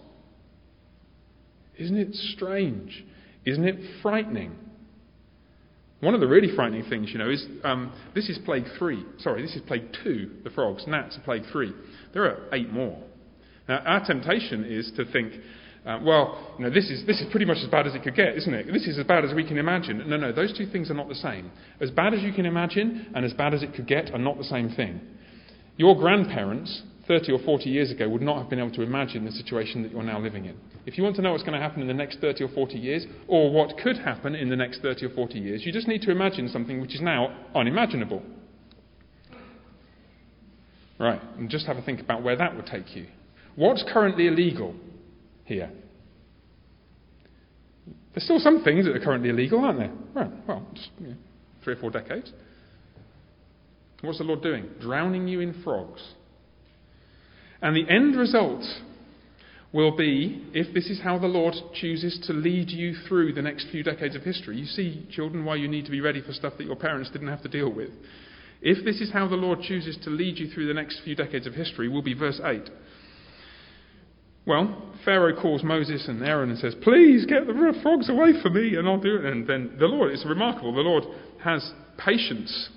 [1.79, 3.03] Isn't it strange?
[3.45, 4.55] Isn't it frightening?
[6.01, 9.03] One of the really frightening things, you know, is um, this is plague three.
[9.19, 10.83] Sorry, this is plague two, the frogs.
[10.87, 11.73] Gnats are plague three.
[12.13, 13.01] There are eight more.
[13.69, 15.33] Now, our temptation is to think,
[15.85, 18.15] uh, well, you know, this is, this is pretty much as bad as it could
[18.15, 18.65] get, isn't it?
[18.73, 20.09] This is as bad as we can imagine.
[20.09, 21.51] No, no, those two things are not the same.
[21.79, 24.37] As bad as you can imagine and as bad as it could get are not
[24.37, 24.99] the same thing.
[25.77, 29.31] Your grandparents, 30 or 40 years ago, would not have been able to imagine the
[29.31, 30.55] situation that you're now living in.
[30.85, 32.77] If you want to know what's going to happen in the next 30 or 40
[32.77, 36.01] years, or what could happen in the next 30 or 40 years, you just need
[36.03, 38.21] to imagine something which is now unimaginable.
[40.99, 43.07] Right, and just have a think about where that would take you.
[43.55, 44.75] What's currently illegal
[45.45, 45.71] here?
[48.13, 49.91] There's still some things that are currently illegal, aren't there?
[50.13, 51.15] Right, well, just you know,
[51.63, 52.31] three or four decades.
[54.01, 54.67] What's the Lord doing?
[54.79, 56.01] Drowning you in frogs.
[57.61, 58.63] And the end result
[59.73, 63.67] will be if this is how the Lord chooses to lead you through the next
[63.71, 64.57] few decades of history.
[64.57, 67.29] You see, children, why you need to be ready for stuff that your parents didn't
[67.29, 67.91] have to deal with.
[68.61, 71.47] If this is how the Lord chooses to lead you through the next few decades
[71.47, 72.69] of history, will be verse 8.
[74.45, 78.75] Well, Pharaoh calls Moses and Aaron and says, Please get the frogs away from me,
[78.75, 79.25] and I'll do it.
[79.25, 81.03] And then the Lord, it's remarkable, the Lord
[81.43, 82.69] has patience,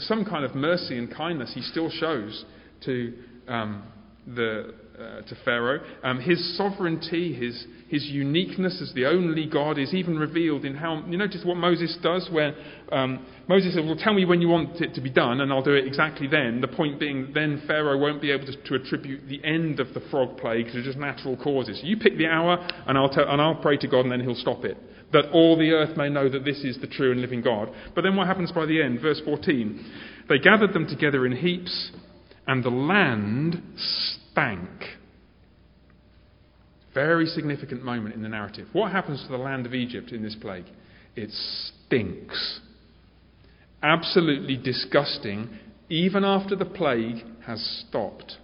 [0.00, 2.44] some kind of mercy and kindness he still shows
[2.84, 3.14] to
[3.48, 3.84] um,
[4.26, 5.80] the uh, to Pharaoh.
[6.02, 11.04] Um, his sovereignty, his, his uniqueness as the only God is even revealed in how.
[11.06, 12.54] You notice what Moses does, where
[12.90, 15.62] um, Moses says, Well, tell me when you want it to be done, and I'll
[15.62, 16.62] do it exactly then.
[16.62, 20.00] The point being, then Pharaoh won't be able to, to attribute the end of the
[20.10, 21.78] frog plague to just natural causes.
[21.84, 24.34] You pick the hour, and I'll, tell, and I'll pray to God, and then he'll
[24.34, 24.78] stop it.
[25.12, 27.70] That all the earth may know that this is the true and living God.
[27.94, 29.00] But then what happens by the end?
[29.00, 29.92] Verse 14.
[30.28, 31.92] They gathered them together in heaps,
[32.46, 34.68] and the land stank.
[36.92, 38.68] Very significant moment in the narrative.
[38.72, 40.66] What happens to the land of Egypt in this plague?
[41.14, 42.60] It stinks.
[43.82, 45.50] Absolutely disgusting,
[45.88, 48.38] even after the plague has stopped.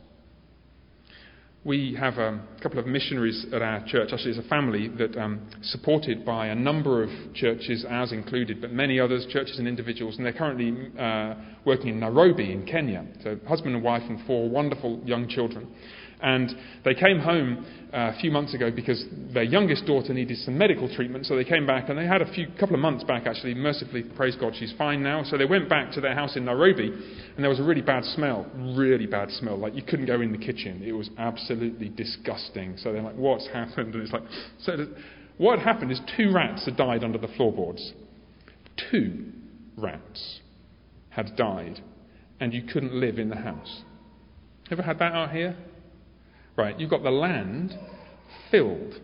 [1.65, 4.09] We have a couple of missionaries at our church.
[4.13, 8.73] Actually, it's a family that um, supported by a number of churches, ours included, but
[8.73, 13.07] many others, churches and individuals, and they're currently uh, working in Nairobi in Kenya.
[13.23, 15.69] So, husband and wife and four wonderful young children.
[16.23, 16.55] And
[16.85, 19.05] they came home uh, a few months ago because
[19.35, 21.27] their youngest daughter needed some medical treatment.
[21.27, 23.55] So they came back, and they had a few couple of months back actually.
[23.55, 25.25] Mercifully, praise God, she's fine now.
[25.25, 28.05] So they went back to their house in Nairobi, and there was a really bad
[28.05, 29.59] smell, really bad smell.
[29.59, 30.83] Like you couldn't go in the kitchen.
[30.85, 32.77] It was absolutely disgusting.
[32.79, 34.23] So they're like, "What's happened?" And it's like,
[34.61, 34.87] so
[35.39, 37.93] what happened is two rats had died under the floorboards.
[38.91, 39.27] Two
[39.77, 40.41] rats
[41.11, 41.81] had died,
[42.41, 43.83] and you couldn't live in the house.
[44.71, 45.57] Ever had that out here?
[46.57, 47.75] Right, you've got the land
[48.51, 49.01] filled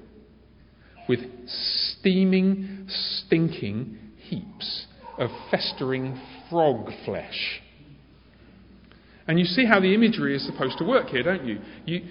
[1.08, 7.60] with steaming, stinking heaps of festering frog flesh.
[9.26, 11.58] And you see how the imagery is supposed to work here, don't you?
[11.86, 12.02] you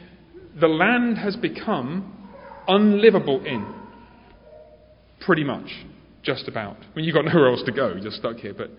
[0.60, 2.14] the land has become
[2.68, 3.74] unlivable in.
[5.22, 5.68] Pretty much.
[6.24, 6.78] Just about.
[6.78, 8.54] I mean, you've got nowhere else to go, you're stuck here.
[8.56, 8.72] But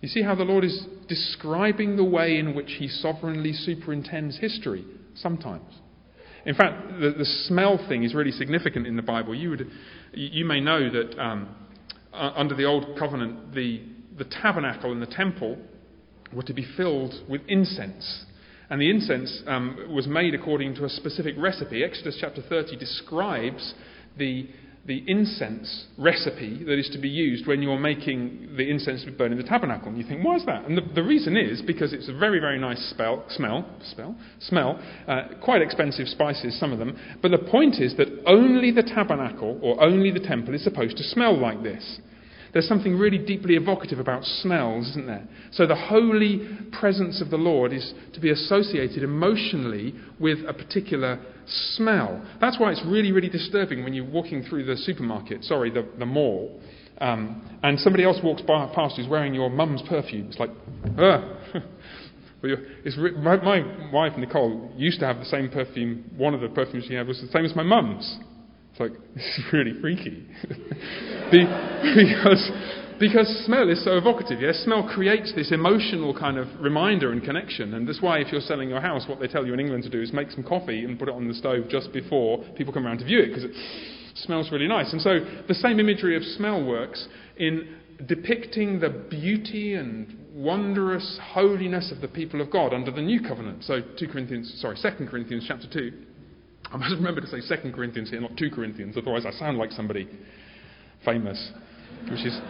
[0.00, 4.84] you see how the Lord is describing the way in which He sovereignly superintends history
[5.14, 5.72] sometimes.
[6.44, 9.34] In fact, the, the smell thing is really significant in the Bible.
[9.34, 9.70] You, would,
[10.12, 11.54] you may know that um,
[12.12, 13.82] uh, under the Old Covenant, the,
[14.18, 15.56] the tabernacle and the temple
[16.32, 18.24] were to be filled with incense.
[18.70, 21.84] And the incense um, was made according to a specific recipe.
[21.84, 23.74] Exodus chapter 30 describes
[24.16, 24.48] the
[24.84, 29.16] the incense recipe that is to be used when you're making the incense to be
[29.16, 29.88] burned in the tabernacle.
[29.88, 30.64] And you think, why is that?
[30.64, 34.82] And the, the reason is because it's a very, very nice spell, smell, spell, smell,
[35.06, 36.98] uh, quite expensive spices, some of them.
[37.22, 41.04] But the point is that only the tabernacle or only the temple is supposed to
[41.04, 42.00] smell like this.
[42.52, 45.26] There's something really deeply evocative about smells, isn't there?
[45.52, 46.46] So the holy
[46.78, 52.22] presence of the Lord is to be associated emotionally with a particular smell.
[52.40, 56.04] That's why it's really, really disturbing when you're walking through the supermarket, sorry, the, the
[56.04, 56.60] mall,
[56.98, 60.28] um, and somebody else walks by, past who's wearing your mum's perfume.
[60.28, 60.50] It's like,
[60.98, 61.24] ugh.
[62.42, 66.10] My, my, wife Nicole used to have the same perfume.
[66.16, 68.18] One of the perfumes she had was the same as my mum's.
[68.72, 70.26] It's like this is really freaky
[71.30, 72.50] because
[72.98, 74.40] because smell is so evocative.
[74.40, 78.40] Yes, smell creates this emotional kind of reminder and connection, and that's why if you're
[78.40, 80.84] selling your house, what they tell you in England to do is make some coffee
[80.84, 83.44] and put it on the stove just before people come around to view it because
[83.44, 83.50] it
[84.14, 84.92] smells really nice.
[84.92, 87.08] And so the same imagery of smell works
[87.38, 93.20] in depicting the beauty and wondrous holiness of the people of God under the new
[93.20, 93.64] covenant.
[93.64, 95.92] So 2 Corinthians, sorry, 2 Corinthians chapter 2.
[96.72, 99.72] I must remember to say 2 Corinthians here, not 2 Corinthians, otherwise I sound like
[99.72, 100.08] somebody
[101.04, 101.52] famous,
[102.10, 102.40] which is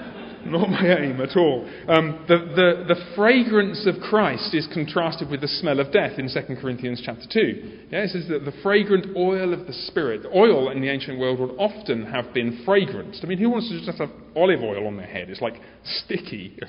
[0.46, 1.68] not my aim at all.
[1.88, 6.28] Um, the, the, the, fragrance of Christ is contrasted with the smell of death in
[6.28, 7.88] 2 Corinthians chapter 2.
[7.90, 11.40] Yeah, it says that the fragrant oil of the Spirit, oil in the ancient world
[11.40, 13.24] would often have been fragranced.
[13.24, 15.30] I mean, who wants to just have olive oil on their head?
[15.30, 16.58] It's like sticky.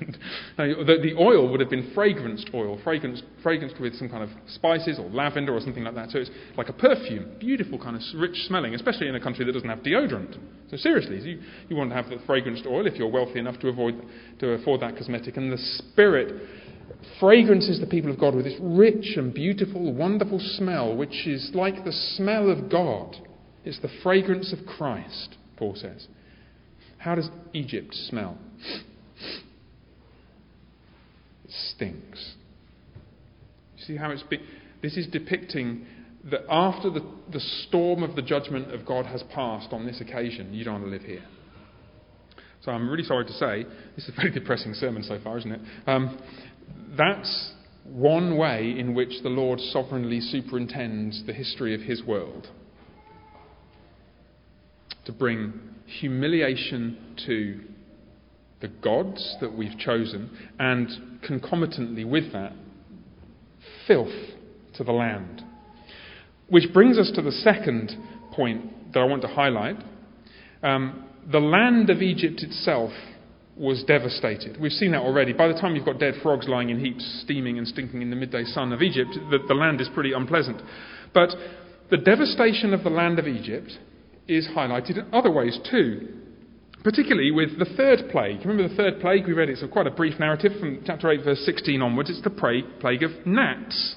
[0.57, 4.23] And uh, the, the oil would have been fragranced oil, fragranced, fragranced with some kind
[4.23, 6.11] of spices or lavender or something like that.
[6.11, 9.51] So it's like a perfume, beautiful kind of rich smelling, especially in a country that
[9.51, 10.37] doesn't have deodorant.
[10.69, 13.67] So seriously, you, you want to have the fragranced oil if you're wealthy enough to,
[13.69, 14.01] avoid,
[14.39, 15.37] to afford that cosmetic.
[15.37, 16.41] And the Spirit
[17.19, 21.83] fragrances the people of God with this rich and beautiful, wonderful smell, which is like
[21.83, 23.15] the smell of God.
[23.65, 26.07] It's the fragrance of Christ, Paul says.
[27.03, 28.37] How does Egypt smell?
[31.43, 32.35] It stinks.
[33.75, 34.23] You see how it's.
[34.23, 34.39] Be-
[34.81, 35.85] this is depicting
[36.31, 40.53] that after the, the storm of the judgment of God has passed on this occasion,
[40.53, 41.25] you don't want to live here.
[42.61, 43.65] So I'm really sorry to say,
[43.97, 45.59] this is a very depressing sermon so far, isn't it?
[45.85, 46.17] Um,
[46.97, 47.51] that's
[47.83, 52.47] one way in which the Lord sovereignly superintends the history of his world
[55.03, 57.59] to bring humiliation to
[58.61, 60.89] the gods that we've chosen, and
[61.21, 62.53] concomitantly with that,
[63.85, 64.13] filth
[64.75, 65.43] to the land.
[66.49, 67.91] Which brings us to the second
[68.31, 69.77] point that I want to highlight.
[70.61, 72.91] Um, the land of Egypt itself
[73.55, 74.59] was devastated.
[74.59, 75.33] We've seen that already.
[75.33, 78.15] By the time you've got dead frogs lying in heaps, steaming and stinking in the
[78.15, 80.61] midday sun of Egypt, the, the land is pretty unpleasant.
[81.13, 81.29] But
[81.91, 83.77] the devastation of the land of Egypt
[84.27, 86.19] is highlighted in other ways too.
[86.83, 88.41] Particularly with the third plague.
[88.45, 89.25] Remember the third plague?
[89.25, 89.49] We read.
[89.49, 92.09] It's quite a brief narrative from chapter 8, verse 16 onwards.
[92.09, 93.95] It's the plague of gnats.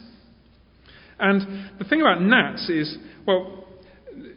[1.19, 3.65] And the thing about gnats is, well,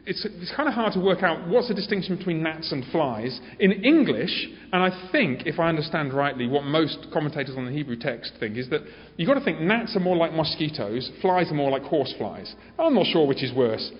[0.06, 3.40] it's, it's kind of hard to work out what's the distinction between gnats and flies.
[3.60, 7.96] In English, and I think, if I understand rightly, what most commentators on the Hebrew
[7.96, 8.82] text think is that
[9.18, 12.54] you've got to think gnats are more like mosquitoes, flies are more like horseflies.
[12.80, 13.92] I'm not sure which is worse.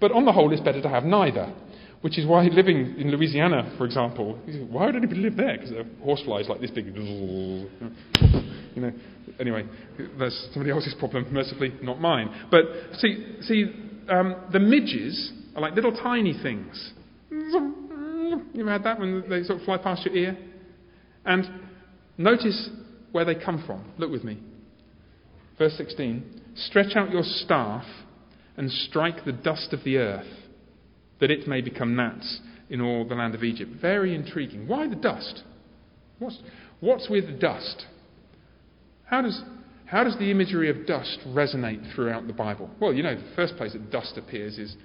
[0.00, 1.52] But on the whole, it's better to have neither.
[2.00, 4.38] Which is why living in Louisiana, for example,
[4.70, 5.56] why would anybody live there?
[5.56, 6.86] Because are horseflies like this big.
[6.94, 7.68] You
[8.76, 8.92] know.
[9.40, 9.64] Anyway,
[10.16, 11.26] that's somebody else's problem.
[11.32, 12.46] Mercifully, not mine.
[12.52, 12.66] But
[12.98, 13.64] see, see,
[14.08, 16.92] um, the midges are like little tiny things.
[17.30, 20.38] You ever had that when they sort of fly past your ear?
[21.24, 21.44] And
[22.16, 22.70] notice
[23.10, 23.92] where they come from.
[23.98, 24.38] Look with me.
[25.58, 26.42] Verse 16.
[26.54, 27.84] Stretch out your staff
[28.58, 30.26] and strike the dust of the earth,
[31.20, 33.70] that it may become gnats in all the land of Egypt.
[33.80, 34.66] Very intriguing.
[34.66, 35.44] Why the dust?
[36.18, 36.38] What's,
[36.80, 37.86] what's with dust?
[39.04, 39.40] How does,
[39.86, 42.68] how does the imagery of dust resonate throughout the Bible?
[42.80, 44.76] Well, you know, the first place that dust appears is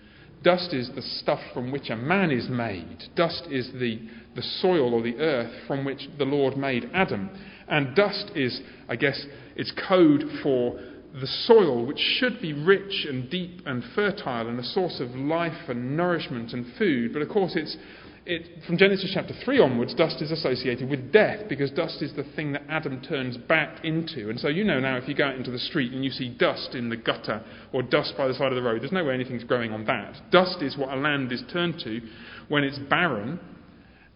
[0.43, 3.05] dust is the stuff from which a man is made.
[3.15, 3.99] Dust is the,
[4.35, 7.29] the soil or the earth from which the Lord made Adam.
[7.67, 10.79] And dust is, I guess, it's code for
[11.13, 15.69] the soil, which should be rich and deep and fertile and a source of life
[15.69, 17.13] and nourishment and food.
[17.13, 17.77] But of course, it's,
[18.25, 22.23] it, from Genesis chapter 3 onwards, dust is associated with death because dust is the
[22.35, 24.31] thing that Adam turns back into.
[24.31, 26.29] And so you know now if you go out into the street and you see
[26.29, 29.13] dust in the gutter or dust by the side of the road, there's no way
[29.13, 30.31] anything's growing on that.
[30.31, 32.01] Dust is what a land is turned to
[32.47, 33.39] when it's barren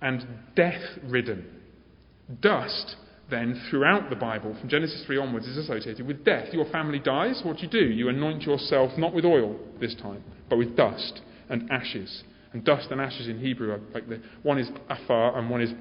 [0.02, 1.46] and death ridden.
[2.42, 2.96] Dust
[3.30, 6.48] then, throughout the Bible, from Genesis 3 onwards, is associated with death.
[6.54, 7.86] Your family dies, what do you do?
[7.86, 12.24] You anoint yourself not with oil this time, but with dust and ashes.
[12.54, 15.72] And dust and ashes in Hebrew are like the one is afar and one is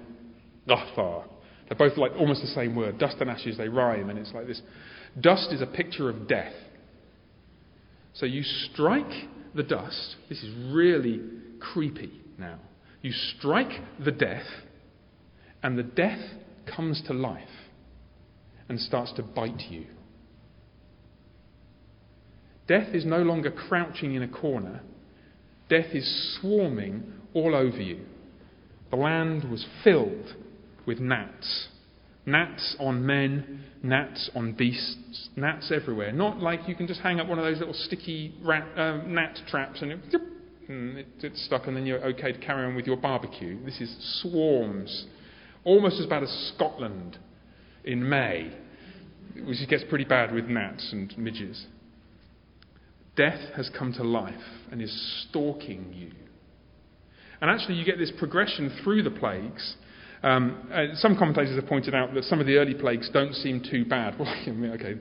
[0.68, 1.24] gathar.
[1.68, 2.98] They're both like almost the same word.
[2.98, 4.60] Dust and ashes, they rhyme, and it's like this.
[5.20, 6.52] Dust is a picture of death.
[8.14, 10.16] So you strike the dust.
[10.28, 11.20] This is really
[11.60, 12.58] creepy now.
[13.02, 14.46] You strike the death,
[15.62, 16.20] and the death
[16.66, 17.48] comes to life
[18.68, 19.86] and starts to bite you.
[22.68, 24.80] Death is no longer crouching in a corner,
[25.68, 28.00] death is swarming all over you.
[28.90, 30.34] The land was filled
[30.86, 31.68] with gnats.
[32.24, 36.10] Gnats on men, gnats on beasts, gnats everywhere.
[36.10, 39.38] Not like you can just hang up one of those little sticky rat, uh, gnat
[39.48, 40.00] traps and, it,
[40.68, 43.64] and it, it's stuck, and then you're okay to carry on with your barbecue.
[43.64, 45.06] This is swarms
[45.66, 47.18] almost as bad as Scotland
[47.84, 48.52] in May,
[49.44, 51.66] which gets pretty bad with gnats and midges.
[53.16, 54.34] Death has come to life
[54.70, 56.12] and is stalking you.
[57.40, 59.76] And actually, you get this progression through the plagues.
[60.22, 63.62] Um, uh, some commentators have pointed out that some of the early plagues don't seem
[63.62, 64.14] too bad.
[64.26, 64.94] Well, okay,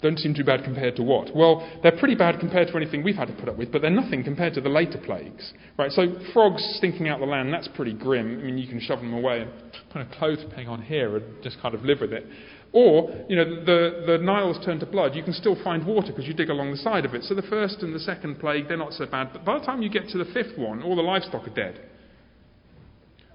[0.00, 1.34] don't seem too bad compared to what?
[1.34, 3.90] Well, they're pretty bad compared to anything we've had to put up with, but they're
[3.90, 5.52] nothing compared to the later plagues.
[5.76, 5.90] Right?
[5.90, 8.38] So frogs stinking out the land, that's pretty grim.
[8.38, 9.50] I mean, you can shove them away and
[9.90, 12.26] put a clothes peg on here and just kind of live with it.
[12.72, 16.26] Or, you know, the, the Nile's turned to blood, you can still find water because
[16.26, 17.24] you dig along the side of it.
[17.24, 19.30] So the first and the second plague, they're not so bad.
[19.32, 21.80] But by the time you get to the fifth one, all the livestock are dead.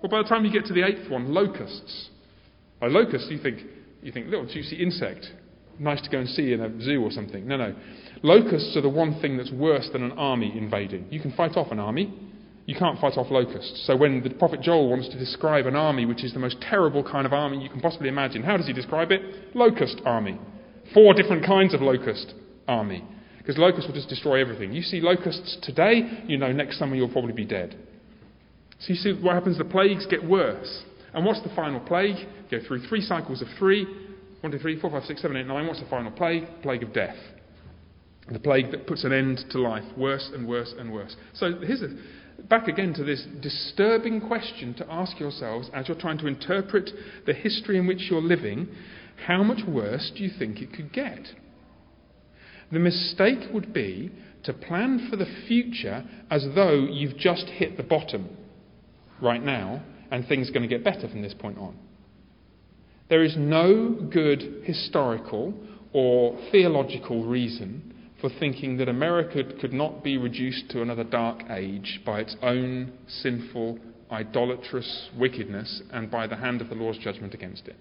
[0.03, 2.09] Or by the time you get to the eighth one, locusts.
[2.79, 3.59] By locusts, you think,
[4.03, 5.25] you think, little juicy insect
[5.79, 7.47] nice to go and see in a zoo or something.
[7.47, 7.75] No, no.
[8.21, 11.07] Locusts are the one thing that's worse than an army invading.
[11.09, 12.13] You can fight off an army,
[12.65, 13.83] you can't fight off locusts.
[13.85, 17.03] So when the prophet Joel wants to describe an army which is the most terrible
[17.03, 19.55] kind of army you can possibly imagine, how does he describe it?
[19.55, 20.39] Locust army.
[20.93, 22.33] Four different kinds of locust
[22.67, 23.03] army.
[23.37, 24.71] Because locusts will just destroy everything.
[24.71, 27.77] You see locusts today, you know next summer you'll probably be dead.
[28.83, 29.57] So you see what happens?
[29.57, 30.83] The plagues get worse.
[31.13, 32.27] And what's the final plague?
[32.51, 33.85] Go through three cycles of three.
[34.41, 35.67] 1, 2, 3, 4, 5, 6, 7, 8, 9.
[35.67, 36.43] What's the final plague?
[36.61, 37.15] Plague of death.
[38.29, 41.15] The plague that puts an end to life, worse and worse and worse.
[41.33, 41.87] So here's a,
[42.49, 46.89] back again to this disturbing question to ask yourselves as you're trying to interpret
[47.25, 48.67] the history in which you're living
[49.27, 51.27] how much worse do you think it could get?
[52.71, 54.11] The mistake would be
[54.43, 58.29] to plan for the future as though you've just hit the bottom
[59.23, 61.75] right now and things are going to get better from this point on.
[63.09, 65.53] There is no good historical
[65.91, 72.01] or theological reason for thinking that America could not be reduced to another dark age
[72.05, 73.79] by its own sinful,
[74.11, 77.75] idolatrous wickedness and by the hand of the Lord's judgment against it.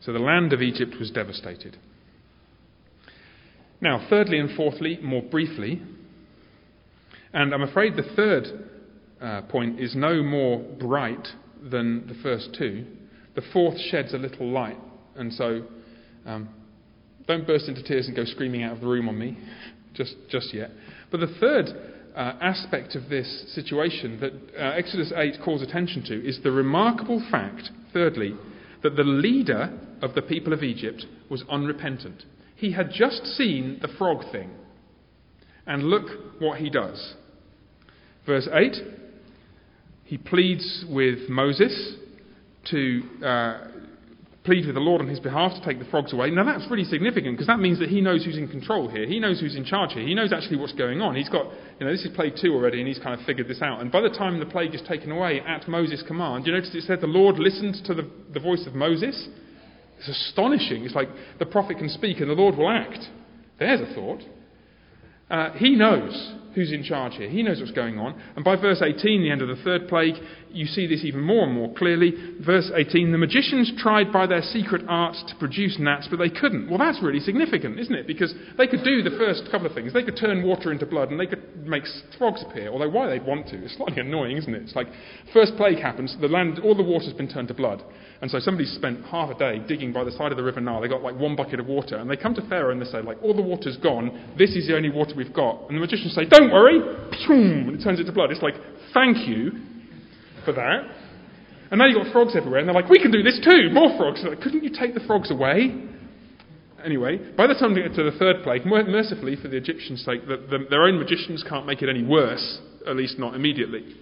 [0.00, 1.76] So the land of Egypt was devastated.
[3.80, 5.82] Now, thirdly and fourthly, more briefly,
[7.36, 8.46] and I'm afraid the third
[9.20, 11.28] uh, point is no more bright
[11.62, 12.86] than the first two.
[13.34, 14.78] The fourth sheds a little light,
[15.16, 15.66] and so
[16.24, 16.48] um,
[17.28, 19.36] don't burst into tears and go screaming out of the room on me
[19.94, 20.70] just, just yet.
[21.10, 21.66] But the third
[22.16, 27.22] uh, aspect of this situation that uh, Exodus 8 calls attention to is the remarkable
[27.30, 28.34] fact, thirdly,
[28.82, 32.24] that the leader of the people of Egypt was unrepentant.
[32.54, 34.52] He had just seen the frog thing.
[35.66, 36.06] And look
[36.38, 37.14] what he does.
[38.26, 38.76] Verse 8
[40.06, 41.94] he pleads with Moses
[42.70, 43.58] to uh,
[44.44, 46.30] plead with the Lord on his behalf to take the frogs away.
[46.30, 49.04] Now that's really significant because that means that he knows who's in control here.
[49.04, 50.06] He knows who's in charge here.
[50.06, 51.16] He knows actually what's going on.
[51.16, 51.46] He's got,
[51.80, 53.80] you know, this is plague two already and he's kind of figured this out.
[53.80, 56.84] And by the time the plague is taken away at Moses' command, you notice it
[56.84, 59.28] said the Lord listened to the, the voice of Moses.
[59.98, 60.84] It's astonishing.
[60.84, 61.08] It's like
[61.40, 63.00] the prophet can speak and the Lord will act.
[63.58, 64.20] There's a thought.
[65.28, 67.28] Uh, he knows who's in charge here.
[67.28, 68.18] He knows what's going on.
[68.34, 70.14] And by verse 18, the end of the third plague,
[70.50, 72.14] you see this even more and more clearly.
[72.44, 76.70] Verse 18 the magicians tried by their secret arts to produce gnats, but they couldn't.
[76.70, 78.06] Well, that's really significant, isn't it?
[78.06, 79.92] Because they could do the first couple of things.
[79.92, 81.84] They could turn water into blood and they could make
[82.16, 84.62] frogs appear, although why they'd want to is slightly annoying, isn't it?
[84.62, 84.88] It's like
[85.34, 87.84] first plague happens, the land, all the water's been turned to blood.
[88.22, 90.80] And so somebody spent half a day digging by the side of the River Nile.
[90.80, 91.96] They got like one bucket of water.
[91.96, 94.34] And they come to Pharaoh and they say, like, all the water's gone.
[94.38, 95.68] This is the only water we've got.
[95.68, 96.80] And the magicians say, don't worry.
[97.68, 98.30] And it turns into blood.
[98.30, 98.54] It's like,
[98.94, 99.52] thank you
[100.44, 100.88] for that.
[101.70, 102.60] And now you've got frogs everywhere.
[102.60, 103.68] And they're like, we can do this too.
[103.70, 104.22] More frogs.
[104.26, 105.74] Like, Couldn't you take the frogs away?
[106.84, 110.26] Anyway, by the time they get to the third plague, mercifully for the Egyptians' sake,
[110.28, 113.96] the, the, their own magicians can't make it any worse, at least not immediately.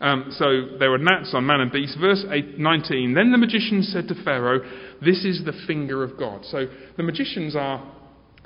[0.00, 1.96] Um, so there were gnats on man and beast.
[2.00, 4.60] Verse 8, 19 Then the magicians said to Pharaoh,
[5.04, 6.44] This is the finger of God.
[6.44, 7.94] So the magicians are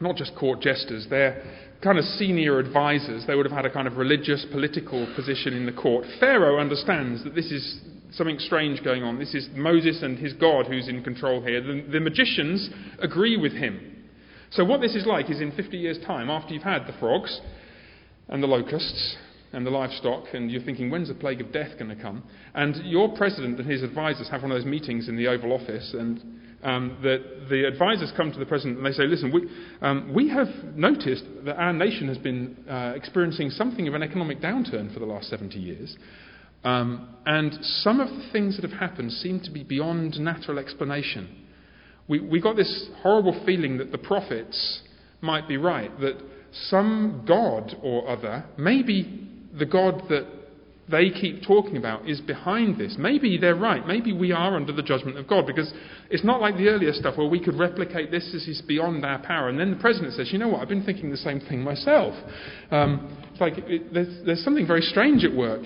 [0.01, 1.43] not just court jesters, they're
[1.83, 3.25] kind of senior advisors.
[3.27, 6.07] They would have had a kind of religious, political position in the court.
[6.21, 7.81] Pharaoh understands that this is
[8.13, 9.19] something strange going on.
[9.19, 11.61] This is Moses and his God who's in control here.
[11.61, 14.05] The, the magicians agree with him.
[14.51, 17.41] So, what this is like is in 50 years' time, after you've had the frogs
[18.29, 19.17] and the locusts
[19.53, 22.23] and the livestock, and you're thinking, when's the plague of death going to come?
[22.55, 25.95] And your president and his advisors have one of those meetings in the Oval Office,
[25.95, 26.21] and
[26.63, 29.49] um, that the advisors come to the president and they say, listen, we,
[29.81, 34.41] um, we have noticed that our nation has been uh, experiencing something of an economic
[34.41, 35.97] downturn for the last 70 years.
[36.65, 41.45] Um, and some of the things that have happened seem to be beyond natural explanation.
[42.07, 44.83] We, we got this horrible feeling that the prophets
[45.21, 46.19] might be right, that
[46.69, 50.27] some God or other, maybe the God that
[50.91, 52.97] they keep talking about is behind this.
[52.99, 53.87] Maybe they're right.
[53.87, 55.73] Maybe we are under the judgment of God because
[56.11, 58.29] it's not like the earlier stuff where we could replicate this.
[58.33, 59.49] This is beyond our power.
[59.49, 62.15] And then the president says, you know what, I've been thinking the same thing myself.
[62.71, 65.63] Um, it's like it, there's, there's something very strange at work.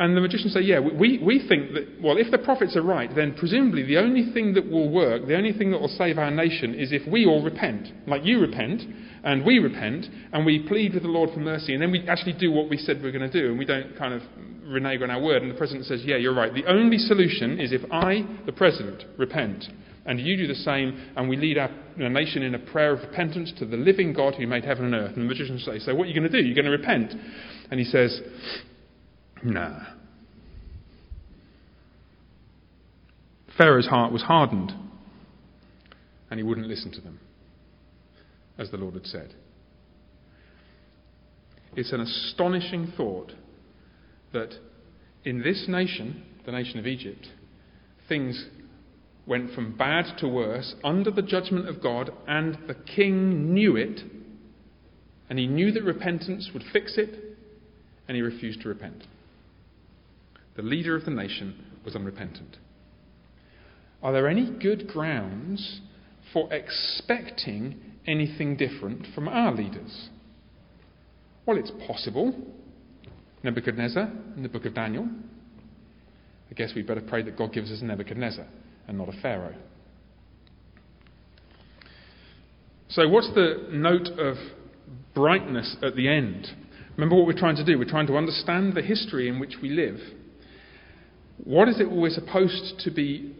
[0.00, 3.12] And the magicians say, yeah, we, we think that, well, if the prophets are right,
[3.14, 6.30] then presumably the only thing that will work, the only thing that will save our
[6.30, 7.88] nation is if we all repent.
[8.06, 8.82] Like you repent,
[9.24, 12.34] and we repent, and we plead with the Lord for mercy, and then we actually
[12.34, 14.22] do what we said we are going to do, and we don't kind of
[14.64, 15.42] renege on our word.
[15.42, 16.54] And the president says, yeah, you're right.
[16.54, 19.64] The only solution is if I, the president, repent,
[20.06, 23.52] and you do the same, and we lead our nation in a prayer of repentance
[23.58, 25.16] to the living God who made heaven and earth.
[25.16, 26.46] And the magicians say, so what are you going to do?
[26.46, 27.12] You're going to repent.
[27.70, 28.20] And he says,
[29.42, 29.80] Nah.
[33.56, 34.72] Pharaoh's heart was hardened,
[36.30, 37.18] and he wouldn't listen to them,
[38.56, 39.34] as the Lord had said.
[41.76, 43.32] It's an astonishing thought
[44.32, 44.54] that
[45.24, 47.26] in this nation, the nation of Egypt,
[48.08, 48.46] things
[49.26, 54.00] went from bad to worse under the judgment of God, and the king knew it,
[55.28, 57.36] and he knew that repentance would fix it,
[58.06, 59.04] and he refused to repent
[60.58, 61.54] the leader of the nation,
[61.84, 62.56] was unrepentant.
[64.02, 65.80] Are there any good grounds
[66.32, 70.08] for expecting anything different from our leaders?
[71.46, 72.34] Well, it's possible.
[73.44, 75.08] Nebuchadnezzar in the book of Daniel.
[76.50, 78.46] I guess we better pray that God gives us a Nebuchadnezzar
[78.88, 79.54] and not a Pharaoh.
[82.88, 84.34] So, what's the note of
[85.14, 86.48] brightness at the end?
[86.96, 87.78] Remember what we're trying to do.
[87.78, 90.00] We're trying to understand the history in which we live.
[91.44, 93.34] What is it we're supposed to be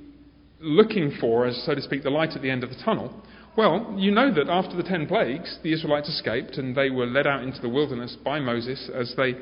[0.61, 3.23] looking for as, so to speak, the light at the end of the tunnel?
[3.57, 7.27] Well, you know that after the ten plagues, the Israelites escaped and they were led
[7.27, 9.35] out into the wilderness by Moses as they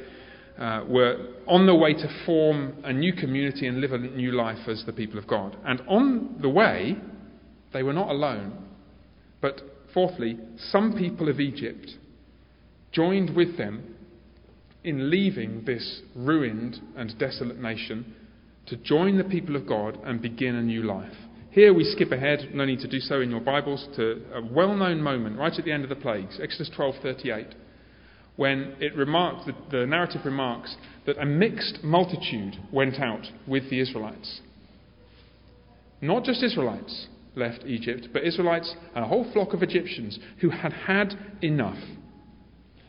[0.59, 4.69] uh, were on the way to form a new community and live a new life
[4.69, 5.57] as the people of God.
[5.67, 6.97] And on the way,
[7.75, 8.57] they were not alone.
[9.43, 9.61] But
[9.93, 10.39] fourthly,
[10.71, 11.91] some people of Egypt
[12.93, 13.97] joined with them
[14.83, 18.15] in leaving this ruined and desolate nation
[18.67, 21.14] to join the people of God and begin a new life.
[21.51, 24.75] Here we skip ahead, no need to do so in your Bibles, to a well
[24.75, 27.55] known moment right at the end of the plagues, Exodus 12:38,
[28.37, 33.81] when it remarked, the, the narrative remarks that a mixed multitude went out with the
[33.81, 34.41] Israelites.
[36.03, 40.73] Not just Israelites left Egypt, but Israelites and a whole flock of Egyptians who had
[40.73, 41.79] had enough.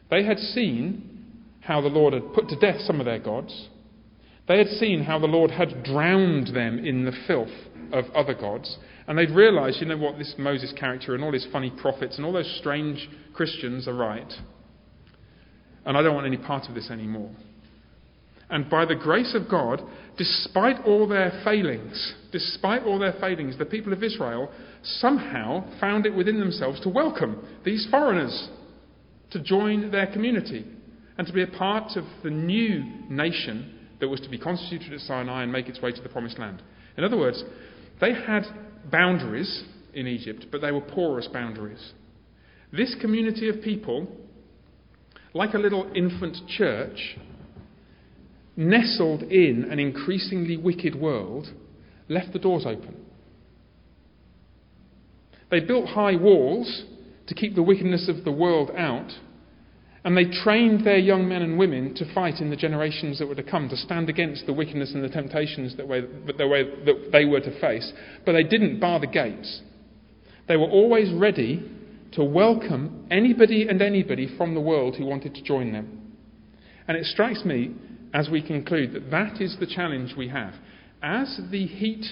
[0.09, 3.67] They had seen how the Lord had put to death some of their gods.
[4.47, 7.49] They had seen how the Lord had drowned them in the filth
[7.91, 8.77] of other gods.
[9.07, 12.25] And they'd realized, you know what, this Moses character and all his funny prophets and
[12.25, 14.31] all those strange Christians are right.
[15.85, 17.31] And I don't want any part of this anymore.
[18.49, 19.81] And by the grace of God,
[20.17, 24.49] despite all their failings, despite all their failings, the people of Israel
[24.83, 28.49] somehow found it within themselves to welcome these foreigners
[29.31, 30.65] to join their community
[31.17, 34.99] and to be a part of the new nation that was to be constituted at
[35.01, 36.61] Sinai and make its way to the promised land.
[36.97, 37.43] In other words,
[37.99, 38.43] they had
[38.91, 41.93] boundaries in Egypt, but they were porous boundaries.
[42.71, 44.07] This community of people,
[45.33, 47.17] like a little infant church,
[48.55, 51.47] nestled in an increasingly wicked world,
[52.09, 52.95] left the doors open.
[55.49, 56.83] They built high walls
[57.27, 59.11] to keep the wickedness of the world out,
[60.03, 63.35] and they trained their young men and women to fight in the generations that were
[63.35, 67.59] to come, to stand against the wickedness and the temptations that, that they were to
[67.59, 67.91] face.
[68.25, 69.61] But they didn't bar the gates.
[70.47, 71.69] They were always ready
[72.13, 76.15] to welcome anybody and anybody from the world who wanted to join them.
[76.87, 77.73] And it strikes me
[78.13, 80.53] as we conclude that that is the challenge we have.
[81.03, 82.05] As the heat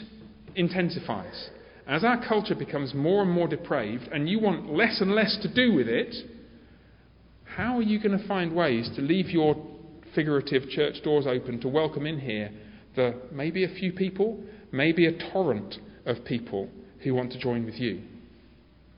[0.56, 1.50] intensifies,
[1.88, 5.54] as our culture becomes more and more depraved, and you want less and less to
[5.54, 6.14] do with it,
[7.56, 9.56] how are you going to find ways to leave your
[10.14, 12.52] figurative church doors open to welcome in here
[12.96, 15.76] the maybe a few people, maybe a torrent
[16.06, 16.70] of people
[17.04, 18.02] who want to join with you?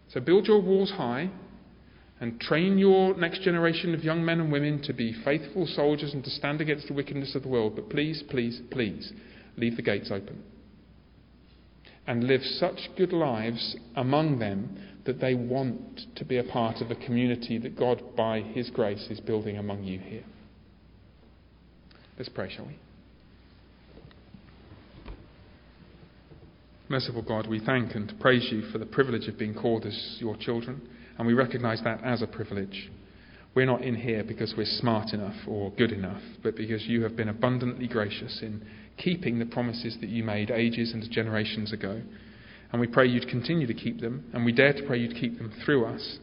[0.09, 1.29] So build your walls high
[2.19, 6.23] and train your next generation of young men and women to be faithful soldiers and
[6.23, 7.75] to stand against the wickedness of the world.
[7.75, 9.13] But please, please, please,
[9.55, 10.41] leave the gates open.
[12.07, 16.89] And live such good lives among them that they want to be a part of
[16.89, 20.23] the community that God, by His grace, is building among you here.
[22.17, 22.77] Let's pray, shall we?
[26.89, 30.37] Merciful God, we thank and praise you for the privilege of being called as your
[30.37, 30.81] children,
[31.17, 32.89] and we recognize that as a privilege.
[33.55, 37.17] We're not in here because we're smart enough or good enough, but because you have
[37.17, 38.65] been abundantly gracious in
[38.97, 42.01] keeping the promises that you made ages and generations ago.
[42.71, 45.37] And we pray you'd continue to keep them, and we dare to pray you'd keep
[45.37, 46.19] them through us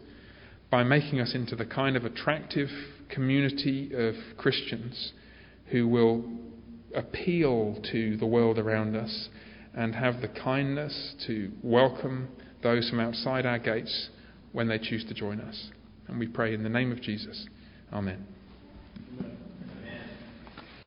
[0.70, 2.68] by making us into the kind of attractive
[3.09, 5.12] community of Christians
[5.66, 6.24] who will
[6.95, 9.28] appeal to the world around us
[9.74, 12.28] and have the kindness to welcome
[12.62, 14.11] those from outside our gates
[14.53, 15.70] when they choose to join us.
[16.09, 17.47] And we pray in the name of Jesus.
[17.92, 18.34] Amen.